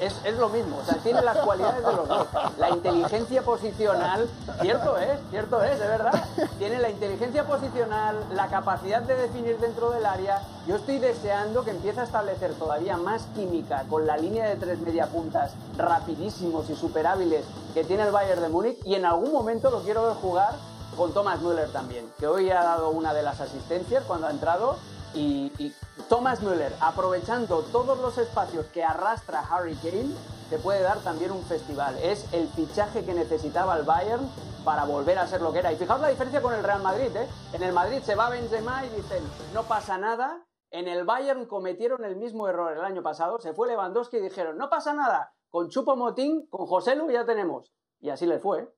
Es, 0.00 0.14
es, 0.24 0.36
lo 0.36 0.48
mismo, 0.48 0.78
o 0.78 0.84
sea, 0.84 0.96
tiene 0.96 1.22
las 1.22 1.38
cualidades 1.38 1.86
de 1.86 1.92
los 1.92 2.08
dos. 2.08 2.26
La 2.58 2.68
inteligencia 2.70 3.42
posicional, 3.42 4.28
cierto 4.60 4.98
es, 4.98 5.20
cierto 5.30 5.62
es, 5.62 5.78
de 5.78 5.86
verdad. 5.86 6.24
Tiene 6.58 6.80
la 6.80 6.90
inteligencia 6.90 7.46
posicional, 7.46 8.16
la 8.34 8.48
capacidad 8.48 9.00
de 9.02 9.14
definir 9.14 9.56
dentro 9.58 9.90
del 9.90 10.04
área. 10.04 10.42
Yo 10.66 10.76
estoy 10.76 10.98
deseando 10.98 11.64
que 11.64 11.70
empiece 11.70 12.00
a 12.00 12.04
establecer 12.04 12.54
todavía 12.54 12.96
más 12.96 13.22
química 13.36 13.84
con 13.88 14.04
la 14.04 14.16
línea 14.16 14.48
de 14.48 14.56
tres 14.56 14.80
mediapuntas 14.80 15.52
rapidísimos 15.76 16.68
y 16.70 16.74
superhábiles 16.74 17.44
que 17.72 17.84
tiene 17.84 18.02
el 18.02 18.10
Bayern 18.10 18.42
de 18.42 18.48
Múnich 18.48 18.78
y 18.84 18.96
en 18.96 19.04
algún 19.04 19.32
momento 19.32 19.70
lo 19.70 19.80
quiero 19.82 20.02
ver 20.06 20.14
jugar 20.16 20.56
con 20.98 21.14
Thomas 21.14 21.40
Müller 21.40 21.70
también, 21.70 22.12
que 22.18 22.26
hoy 22.26 22.50
ha 22.50 22.60
dado 22.60 22.90
una 22.90 23.14
de 23.14 23.22
las 23.22 23.40
asistencias 23.40 24.02
cuando 24.04 24.26
ha 24.26 24.32
entrado 24.32 24.76
y, 25.14 25.72
Thomas 26.08 26.42
Müller, 26.42 26.74
aprovechando 26.80 27.62
todos 27.62 27.98
los 27.98 28.18
espacios 28.18 28.66
que 28.66 28.82
arrastra 28.82 29.44
Harry 29.48 29.76
Kane, 29.76 30.12
te 30.50 30.58
puede 30.58 30.82
dar 30.82 30.98
también 30.98 31.30
un 31.30 31.44
festival. 31.44 31.96
Es 32.02 32.32
el 32.32 32.48
fichaje 32.48 33.04
que 33.04 33.14
necesitaba 33.14 33.76
el 33.76 33.84
Bayern 33.84 34.28
para 34.64 34.84
volver 34.84 35.18
a 35.18 35.26
ser 35.26 35.40
lo 35.40 35.52
que 35.52 35.60
era. 35.60 35.72
Y 35.72 35.76
fijaos 35.76 36.00
la 36.00 36.08
diferencia 36.08 36.42
con 36.42 36.54
el 36.54 36.64
Real 36.64 36.82
Madrid. 36.82 37.14
¿eh? 37.14 37.28
En 37.52 37.62
el 37.62 37.72
Madrid 37.72 38.00
se 38.02 38.14
va 38.14 38.30
Benzema 38.30 38.84
y 38.84 38.88
dicen, 38.90 39.22
no 39.54 39.64
pasa 39.64 39.98
nada. 39.98 40.46
En 40.70 40.88
el 40.88 41.04
Bayern 41.04 41.46
cometieron 41.46 42.04
el 42.04 42.16
mismo 42.16 42.48
error 42.48 42.76
el 42.76 42.84
año 42.84 43.02
pasado. 43.02 43.38
Se 43.40 43.54
fue 43.54 43.68
Lewandowski 43.68 44.16
y 44.16 44.22
dijeron, 44.22 44.56
no 44.56 44.68
pasa 44.70 44.94
nada. 44.94 45.32
Con 45.50 45.68
Chupo 45.68 45.96
Motín, 45.96 46.46
con 46.48 46.66
José 46.66 46.96
Lu 46.96 47.10
ya 47.10 47.24
tenemos. 47.24 47.72
Y 48.00 48.10
así 48.10 48.26
le 48.26 48.38
fue. 48.38 48.72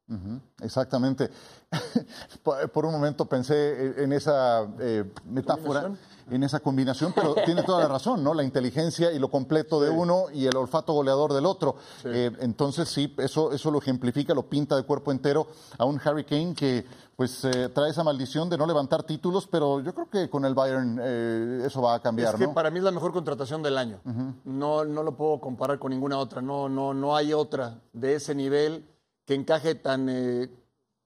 Exactamente. 0.62 1.30
Por 2.72 2.87
un 2.87 2.92
momento 2.92 3.26
pensé 3.26 4.02
en 4.02 4.12
esa 4.12 4.66
eh, 4.78 5.04
metáfora 5.26 5.92
en 6.30 6.42
esa 6.42 6.61
combinación, 6.61 7.12
pero 7.14 7.35
tiene 7.44 7.62
toda 7.62 7.80
la 7.80 7.88
razón, 7.88 8.22
¿no? 8.22 8.33
La 8.35 8.44
inteligencia 8.44 9.12
y 9.12 9.18
lo 9.18 9.30
completo 9.30 9.80
de 9.80 9.90
uno 9.90 10.26
y 10.33 10.46
el 10.46 10.56
olfato 10.56 10.92
goleador 10.92 11.33
del 11.33 11.44
otro. 11.44 11.76
Eh, 12.04 12.30
entonces, 12.40 12.88
sí, 12.88 13.14
eso, 13.18 13.52
eso 13.52 13.70
lo 13.70 13.78
ejemplifica, 13.78 14.33
lo 14.33 14.44
pinta 14.44 14.76
de 14.76 14.85
cuerpo 14.85 15.11
entero 15.11 15.48
a 15.76 15.85
un 15.85 16.00
Harry 16.04 16.24
Kane 16.24 16.54
que 16.54 16.87
pues 17.16 17.44
eh, 17.44 17.68
trae 17.68 17.90
esa 17.90 18.02
maldición 18.02 18.48
de 18.48 18.56
no 18.56 18.66
levantar 18.66 19.02
títulos, 19.02 19.46
pero 19.46 19.80
yo 19.80 19.92
creo 19.92 20.09
que 20.09 20.30
con 20.30 20.46
el 20.46 20.54
Bayern 20.54 20.98
eh, 21.02 21.64
eso 21.66 21.83
va 21.83 21.94
a 21.96 22.00
cambiar, 22.00 22.33
es 22.35 22.40
que 22.40 22.48
para 22.48 22.70
mí 22.70 22.78
es 22.78 22.85
la 22.85 22.92
mejor 22.92 23.12
contratación 23.12 23.62
del 23.62 23.76
año. 23.76 24.00
no, 24.44 24.85
no 24.85 25.02
lo 25.02 25.16
puedo 25.16 25.38
comparar 25.38 25.78
con 25.78 25.90
ninguna 25.90 26.16
otra. 26.16 26.40
No, 26.40 26.68
no, 26.68 26.94
no 26.94 27.14
hay 27.14 27.35
otra 27.35 27.78
de 27.92 28.14
ese 28.14 28.35
nivel 28.35 28.87
que 29.31 29.35
encaje 29.37 29.77
tan 29.77 30.11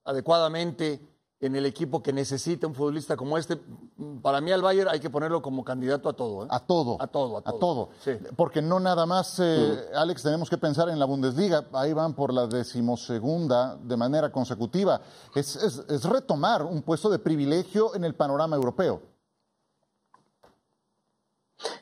adecuadamente 0.03 0.99
en 1.39 1.55
el 1.55 1.67
equipo 1.67 2.01
que 2.01 2.11
necesita 2.11 2.65
un 2.65 2.73
futbolista 2.73 3.15
como 3.15 3.37
este. 3.37 3.59
Para 4.23 4.41
mí 4.41 4.51
al 4.51 4.63
Bayern 4.63 4.89
hay 4.89 4.99
que 4.99 5.11
ponerlo 5.11 5.43
como 5.43 5.63
candidato 5.63 6.09
a 6.09 6.13
todo. 6.13 6.45
¿eh? 6.45 6.47
A 6.49 6.59
todo. 6.59 6.97
A 6.99 7.05
todo, 7.05 7.37
a 7.37 7.41
todo. 7.43 7.55
A 7.55 7.59
todo. 7.59 7.89
Porque 8.35 8.63
no 8.63 8.79
nada 8.79 9.05
más, 9.05 9.39
eh, 9.39 9.89
Alex, 9.93 10.23
tenemos 10.23 10.49
que 10.49 10.57
pensar 10.57 10.89
en 10.89 10.97
la 10.97 11.05
Bundesliga. 11.05 11.65
Ahí 11.73 11.93
van 11.93 12.15
por 12.15 12.33
la 12.33 12.47
decimosegunda 12.47 13.75
de 13.75 13.95
manera 13.95 14.31
consecutiva. 14.31 14.99
Es, 15.35 15.55
es, 15.55 16.03
retomar 16.03 16.63
un 16.63 16.81
puesto 16.81 17.11
de 17.11 17.19
privilegio 17.19 17.93
en 17.93 18.05
el 18.05 18.15
panorama 18.15 18.55
europeo. 18.55 19.03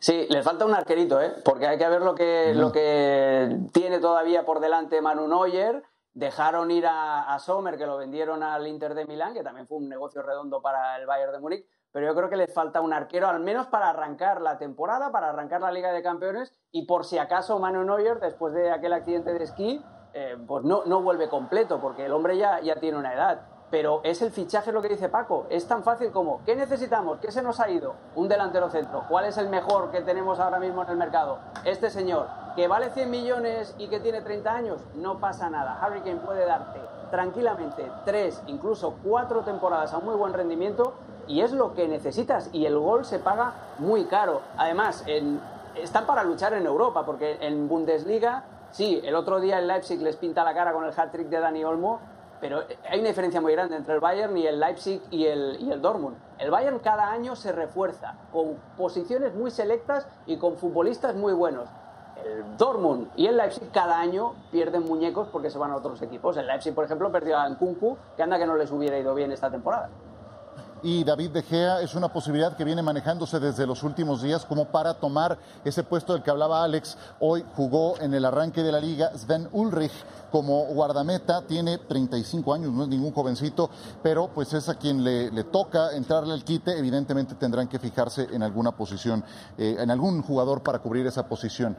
Sí, 0.02 0.28
les 0.30 0.44
falta 0.44 0.66
un 0.66 0.74
arquerito, 0.74 1.22
¿eh? 1.22 1.36
porque 1.46 1.68
hay 1.68 1.78
que 1.78 1.88
ver 1.88 2.02
lo 2.02 2.14
que, 2.14 2.54
lo 2.54 2.74
que 2.74 3.60
tiene 3.72 4.00
todavía 4.00 4.46
por 4.46 4.60
delante 4.60 5.02
Manu 5.02 5.26
Neuer 5.30 5.84
Dejaron 6.14 6.70
ir 6.72 6.86
a, 6.88 7.38
Sommer, 7.40 7.78
que 7.78 7.88
lo 7.88 7.98
vendieron 7.98 8.44
al 8.44 8.68
Inter 8.68 8.94
de 8.94 9.06
Milán, 9.06 9.34
que 9.34 9.44
también 9.44 9.68
fue 9.68 9.78
un 9.78 9.90
negocio 9.90 10.22
redondo 10.22 10.62
para 10.62 10.98
el 10.98 11.08
Bayern 11.08 11.32
de 11.32 11.40
Múnich, 11.40 11.66
pero 11.92 12.08
yo 12.08 12.16
creo 12.16 12.30
que 12.30 12.38
les 12.38 12.54
falta 12.54 12.82
un 12.82 12.94
arquero, 12.94 13.28
al 13.28 13.40
menos 13.40 13.68
para 13.68 13.90
arrancar 13.90 14.42
la 14.42 14.58
temporada, 14.58 15.12
para 15.12 15.30
arrancar 15.30 15.62
la 15.62 15.72
Liga 15.72 15.92
de 15.92 16.04
Campeones, 16.04 16.54
y 16.72 16.86
por 16.86 17.06
si 17.06 17.18
acaso 17.18 17.60
Manu 17.60 17.84
Neuer, 17.84 18.20
después 18.20 18.54
de 18.54 18.72
aquel 18.72 18.94
accidente 18.94 19.34
de 19.34 19.44
esquí, 19.44 19.84
eh, 20.14 20.38
pues 20.48 20.64
no, 20.64 20.84
no 20.86 21.02
vuelve 21.02 21.30
completo, 21.30 21.82
porque 21.82 22.06
el 22.06 22.14
hombre 22.14 22.38
ya, 22.38 22.60
ya 22.62 22.76
tiene 22.76 22.98
una 22.98 23.14
edad 23.14 23.53
pero 23.74 24.02
es 24.04 24.22
el 24.22 24.30
fichaje 24.30 24.72
lo 24.72 24.84
que 24.84 24.90
dice 24.90 25.10
Paco. 25.10 25.48
Es 25.50 25.68
tan 25.68 25.82
fácil 25.82 26.12
como, 26.12 26.42
¿qué 26.46 26.56
necesitamos? 26.56 27.18
¿Qué 27.20 27.32
se 27.32 27.42
nos 27.42 27.60
ha 27.60 27.72
ido? 27.72 27.96
Un 28.16 28.28
delantero 28.28 28.70
centro. 28.70 29.06
¿Cuál 29.10 29.26
es 29.26 29.36
el 29.40 29.50
mejor 29.50 29.90
que 29.90 30.02
tenemos 30.02 30.40
ahora 30.40 30.60
mismo 30.60 30.84
en 30.84 30.90
el 30.90 30.96
mercado? 30.96 31.40
Este 31.66 31.90
señor, 31.90 32.28
que 32.56 32.68
vale 32.68 32.92
100 32.92 33.10
millones 33.10 33.74
y 33.80 33.88
que 33.88 34.00
tiene 34.00 34.22
30 34.22 34.54
años, 34.54 34.82
no 34.94 35.18
pasa 35.18 35.50
nada. 35.50 35.80
Harry 35.82 36.02
Kane 36.02 36.18
puede 36.18 36.46
darte 36.46 36.80
tranquilamente 37.10 37.92
tres, 38.06 38.44
incluso 38.46 38.94
cuatro 39.04 39.42
temporadas 39.42 39.92
a 39.96 40.00
muy 40.02 40.14
buen 40.14 40.34
rendimiento 40.34 40.94
y 41.26 41.42
es 41.42 41.52
lo 41.52 41.74
que 41.74 41.88
necesitas 41.88 42.52
y 42.54 42.68
el 42.68 42.78
gol 42.78 43.06
se 43.06 43.18
paga 43.18 43.54
muy 43.80 44.06
caro. 44.06 44.42
Además, 44.56 45.04
están 45.82 46.06
para 46.06 46.24
luchar 46.24 46.54
en 46.54 46.68
Europa 46.68 47.08
porque 47.08 47.40
en 47.42 47.68
Bundesliga, 47.68 48.44
sí, 48.70 49.02
el 49.04 49.16
otro 49.16 49.40
día 49.40 49.58
el 49.58 49.68
Leipzig 49.68 50.00
les 50.00 50.16
pinta 50.16 50.44
la 50.44 50.54
cara 50.54 50.74
con 50.74 50.86
el 50.86 50.94
hat-trick 50.96 51.30
de 51.30 51.40
Dani 51.40 51.64
Olmo, 51.64 52.13
pero 52.44 52.66
hay 52.90 53.00
una 53.00 53.08
diferencia 53.08 53.40
muy 53.40 53.54
grande 53.54 53.78
entre 53.78 53.94
el 53.94 54.02
Bayern 54.02 54.36
y 54.38 54.46
el 54.46 54.60
Leipzig 54.60 55.02
y 55.12 55.28
el, 55.28 55.56
y 55.62 55.72
el 55.72 55.82
Dortmund. 55.82 56.18
El 56.40 56.52
Bayern 56.52 56.80
cada 56.80 57.10
año 57.10 57.38
se 57.38 57.54
refuerza 57.54 58.16
con 58.34 58.58
posiciones 58.76 59.34
muy 59.34 59.50
selectas 59.50 60.10
y 60.26 60.36
con 60.36 60.58
futbolistas 60.58 61.16
muy 61.16 61.32
buenos. 61.32 61.70
El 62.22 62.58
Dortmund 62.58 63.08
y 63.16 63.28
el 63.28 63.38
Leipzig 63.38 63.72
cada 63.72 63.98
año 63.98 64.34
pierden 64.52 64.84
muñecos 64.84 65.30
porque 65.32 65.50
se 65.50 65.58
van 65.58 65.72
a 65.72 65.78
otros 65.78 66.02
equipos. 66.02 66.36
El 66.36 66.48
Leipzig, 66.48 66.76
por 66.76 66.84
ejemplo, 66.84 67.10
perdió 67.14 67.38
a 67.38 67.48
Nkunku, 67.48 67.98
que 68.18 68.24
anda 68.24 68.38
que 68.38 68.46
no 68.46 68.58
les 68.58 68.70
hubiera 68.72 69.00
ido 69.00 69.16
bien 69.16 69.32
esta 69.32 69.50
temporada 69.50 69.90
y 70.84 71.06
David 71.06 71.32
De 71.32 71.44
Gea 71.44 71.82
es 71.82 71.96
una 71.96 72.12
posibilidad 72.12 72.58
que 72.58 72.66
viene 72.66 72.82
manejándose 72.82 73.40
desde 73.40 73.66
los 73.66 73.84
últimos 73.84 74.22
días 74.22 74.46
como 74.46 74.66
para 74.66 74.94
tomar 74.96 75.38
ese 75.64 75.84
puesto 75.84 76.12
del 76.12 76.22
que 76.22 76.30
hablaba 76.30 76.64
Alex. 76.64 76.98
Hoy 77.22 77.46
jugó 77.56 77.98
en 78.02 78.14
el 78.14 78.26
arranque 78.26 78.62
de 78.62 78.72
la 78.72 78.82
liga 78.82 79.18
Sven 79.18 79.48
Ulrich 79.54 79.94
como 80.30 80.66
guardameta, 80.66 81.44
tiene 81.44 81.78
35 81.78 82.54
años, 82.54 82.74
no 82.74 82.84
es 82.84 82.90
ningún 82.90 83.14
jovencito, 83.14 83.70
pero 84.02 84.28
pues 84.28 84.52
es 84.54 84.68
a 84.68 84.76
quien 84.76 85.04
le, 85.04 85.44
toca 85.46 85.96
entrarle 85.96 86.34
al 86.34 86.44
quite, 86.44 86.78
evidentemente 86.78 87.36
tendrán 87.36 87.68
que 87.70 87.80
fijarse 87.80 88.28
en 88.32 88.44
alguna 88.44 88.76
posición, 88.76 89.24
eh, 89.58 89.78
en 89.80 89.90
algún 89.90 90.22
jugador 90.22 90.64
para 90.64 90.80
cubrir 90.80 91.08
esa 91.08 91.28
posición. 91.28 91.78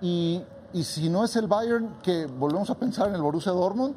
Y, 0.00 0.42
y 0.72 0.84
si 0.84 1.08
no 1.08 1.24
es 1.24 1.34
el 1.36 1.48
Bayern, 1.48 1.96
que 2.02 2.26
volvemos 2.26 2.70
a 2.70 2.74
pensar 2.74 3.08
en 3.08 3.14
el 3.14 3.22
Borussia 3.22 3.52
Dortmund, 3.52 3.96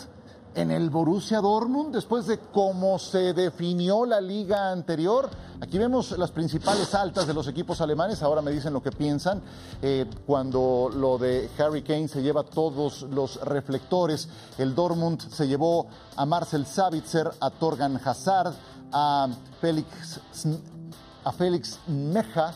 en 0.55 0.71
el 0.71 0.89
Borussia 0.89 1.41
Dortmund 1.41 1.93
después 1.93 2.25
de 2.27 2.39
cómo 2.39 2.99
se 2.99 3.33
definió 3.33 4.05
la 4.05 4.19
liga 4.19 4.71
anterior. 4.71 5.29
Aquí 5.61 5.77
vemos 5.77 6.17
las 6.17 6.31
principales 6.31 6.93
altas 6.95 7.27
de 7.27 7.33
los 7.33 7.47
equipos 7.47 7.81
alemanes, 7.81 8.23
ahora 8.23 8.41
me 8.41 8.51
dicen 8.51 8.73
lo 8.73 8.81
que 8.81 8.91
piensan. 8.91 9.41
Eh, 9.81 10.05
cuando 10.25 10.89
lo 10.93 11.17
de 11.17 11.49
Harry 11.57 11.81
Kane 11.81 12.07
se 12.07 12.21
lleva 12.21 12.43
todos 12.43 13.03
los 13.03 13.41
reflectores, 13.41 14.29
el 14.57 14.73
Dortmund 14.73 15.21
se 15.29 15.47
llevó 15.47 15.87
a 16.15 16.25
Marcel 16.25 16.65
Savitzer, 16.65 17.29
a 17.39 17.49
Torgan 17.49 17.99
Hazard, 18.03 18.53
a 18.91 19.27
Félix, 19.59 20.19
a 21.23 21.31
Félix 21.31 21.79
Meja 21.87 22.53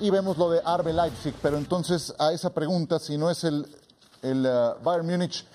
y 0.00 0.10
vemos 0.10 0.36
lo 0.38 0.50
de 0.50 0.60
Arbe 0.64 0.92
Leipzig. 0.92 1.34
Pero 1.42 1.56
entonces 1.56 2.14
a 2.18 2.32
esa 2.32 2.52
pregunta, 2.52 2.98
si 2.98 3.16
no 3.16 3.30
es 3.30 3.44
el, 3.44 3.66
uh, 4.22 4.82
Bayern 4.82 5.06
Múnich, 5.06 5.42
eh, 5.42 5.48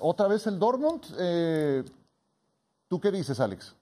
otra 0.00 0.28
vez 0.28 0.46
el 0.46 0.58
Dortmund. 0.58 1.04
Eh, 1.18 1.84
¿Tú 2.88 3.00
qué 3.00 3.10
dices, 3.10 3.40
Alex? 3.40 3.74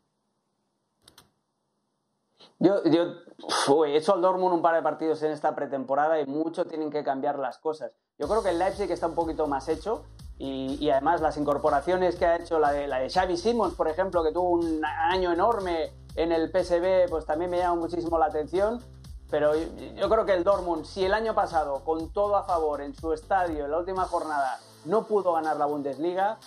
Yo, 2.59 2.83
he 2.85 3.97
hecho 3.97 4.13
al 4.13 4.21
Dortmund 4.21 4.55
un 4.55 4.63
par 4.63 4.75
de 4.75 4.83
partidos 4.83 5.23
en 5.23 5.33
esta 5.33 5.55
pretemporada 5.55 6.21
y 6.21 6.27
mucho 6.27 6.67
tienen 6.67 6.91
que 6.91 7.03
cambiar 7.03 7.39
las 7.39 7.59
cosas. 7.59 7.93
Yo 8.19 8.29
creo 8.29 8.43
que 8.43 8.51
el 8.51 8.59
Leipzig 8.59 8.91
está 8.91 9.07
un 9.07 9.15
poquito 9.15 9.47
más 9.47 9.69
hecho 9.69 10.05
y, 10.39 10.91
además 10.91 11.23
las 11.23 11.39
incorporaciones 11.39 12.17
que 12.17 12.27
ha 12.27 12.37
hecho 12.37 12.59
la 12.59 12.73
de, 12.73 12.87
la 12.87 12.99
de 12.99 13.09
Xavi 13.09 13.39
Simons, 13.39 13.75
por 13.75 13.89
ejemplo, 13.89 14.23
que 14.23 14.31
tuvo 14.31 14.51
un 14.51 14.85
año 14.85 15.33
enorme 15.33 15.93
en 16.17 16.33
el 16.33 16.51
PSB, 16.51 17.09
pues 17.09 17.25
también 17.25 17.51
me 17.51 17.59
llama 17.59 17.81
muchísimo 17.81 18.19
la 18.19 18.27
atención. 18.27 18.83
Pero 19.31 19.55
yo, 19.55 19.67
yo 19.97 20.09
creo 20.11 20.27
que 20.27 20.35
el 20.35 20.45
Dortmund, 20.45 20.85
si 20.85 21.05
el 21.05 21.15
año 21.15 21.35
pasado, 21.35 21.83
con 21.85 22.13
todo 22.13 22.37
a 22.37 22.45
favor 22.45 22.83
en 22.83 22.95
su 22.95 23.13
estadio, 23.13 23.65
en 23.65 23.71
la 23.71 23.79
última 23.79 24.05
jornada, 24.05 24.59
no 24.85 25.05
pudo 25.05 25.33
ganar 25.33 25.57
la 25.57 25.66
Bundesliga, 25.66 26.38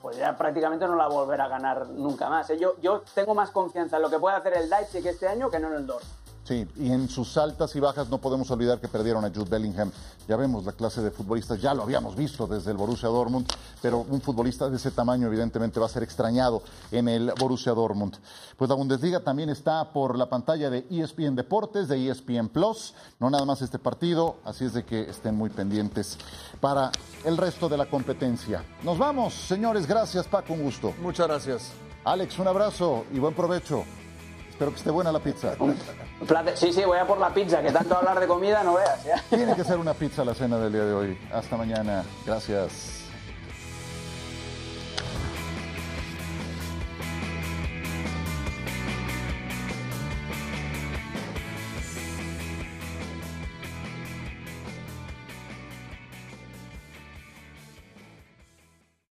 pues 0.00 0.16
ya 0.16 0.36
prácticamente 0.36 0.86
no 0.86 0.96
la 0.96 1.06
volverá 1.06 1.44
a 1.44 1.48
ganar 1.48 1.88
nunca 1.88 2.28
más. 2.28 2.50
¿eh? 2.50 2.58
Yo, 2.58 2.74
yo 2.80 3.02
tengo 3.14 3.34
más 3.34 3.50
confianza 3.50 3.96
en 3.96 4.02
lo 4.02 4.10
que 4.10 4.18
puede 4.18 4.36
hacer 4.36 4.56
el 4.56 4.68
Leipzig 4.68 5.06
este 5.06 5.28
año 5.28 5.50
que 5.50 5.58
no 5.58 5.68
en 5.68 5.74
el 5.74 5.86
Dortmund. 5.86 6.21
Sí, 6.52 6.68
y 6.76 6.92
en 6.92 7.08
sus 7.08 7.38
altas 7.38 7.74
y 7.76 7.80
bajas 7.80 8.10
no 8.10 8.18
podemos 8.18 8.50
olvidar 8.50 8.78
que 8.78 8.86
perdieron 8.86 9.24
a 9.24 9.30
Jude 9.30 9.48
Bellingham. 9.48 9.90
Ya 10.28 10.36
vemos 10.36 10.66
la 10.66 10.72
clase 10.72 11.00
de 11.00 11.10
futbolistas, 11.10 11.58
ya 11.62 11.72
lo 11.72 11.82
habíamos 11.82 12.14
visto 12.14 12.46
desde 12.46 12.72
el 12.72 12.76
Borussia 12.76 13.08
Dortmund, 13.08 13.46
pero 13.80 14.04
un 14.06 14.20
futbolista 14.20 14.68
de 14.68 14.76
ese 14.76 14.90
tamaño 14.90 15.28
evidentemente 15.28 15.80
va 15.80 15.86
a 15.86 15.88
ser 15.88 16.02
extrañado 16.02 16.62
en 16.90 17.08
el 17.08 17.32
Borussia 17.40 17.72
Dortmund. 17.72 18.18
Pues 18.58 18.68
la 18.68 18.74
Bundesliga 18.74 19.20
también 19.20 19.48
está 19.48 19.94
por 19.94 20.18
la 20.18 20.28
pantalla 20.28 20.68
de 20.68 20.86
ESPN 20.90 21.36
Deportes, 21.36 21.88
de 21.88 22.10
ESPN 22.10 22.50
Plus, 22.50 22.92
no 23.18 23.30
nada 23.30 23.46
más 23.46 23.62
este 23.62 23.78
partido, 23.78 24.36
así 24.44 24.66
es 24.66 24.74
de 24.74 24.84
que 24.84 25.08
estén 25.08 25.34
muy 25.34 25.48
pendientes 25.48 26.18
para 26.60 26.92
el 27.24 27.38
resto 27.38 27.70
de 27.70 27.78
la 27.78 27.86
competencia. 27.86 28.62
Nos 28.82 28.98
vamos, 28.98 29.32
señores, 29.32 29.86
gracias 29.86 30.28
Paco, 30.28 30.52
un 30.52 30.64
gusto. 30.64 30.92
Muchas 31.00 31.26
gracias. 31.26 31.72
Alex, 32.04 32.38
un 32.38 32.48
abrazo 32.48 33.06
y 33.10 33.18
buen 33.20 33.32
provecho. 33.32 33.84
Espero 34.52 34.70
que 34.70 34.76
esté 34.76 34.90
buena 34.90 35.10
la 35.10 35.18
pizza. 35.18 35.54
Sí, 36.54 36.72
sí, 36.72 36.84
voy 36.84 36.98
a 36.98 37.06
por 37.06 37.18
la 37.18 37.32
pizza, 37.32 37.62
que 37.62 37.72
tanto 37.72 37.96
hablar 37.96 38.20
de 38.20 38.26
comida 38.26 38.62
no 38.62 38.74
veas. 38.74 39.00
Tiene 39.30 39.56
que 39.56 39.64
ser 39.64 39.78
una 39.78 39.94
pizza 39.94 40.24
la 40.24 40.34
cena 40.34 40.58
del 40.58 40.72
día 40.72 40.84
de 40.84 40.92
hoy. 40.92 41.18
Hasta 41.32 41.56
mañana. 41.56 42.04
Gracias. 42.26 43.01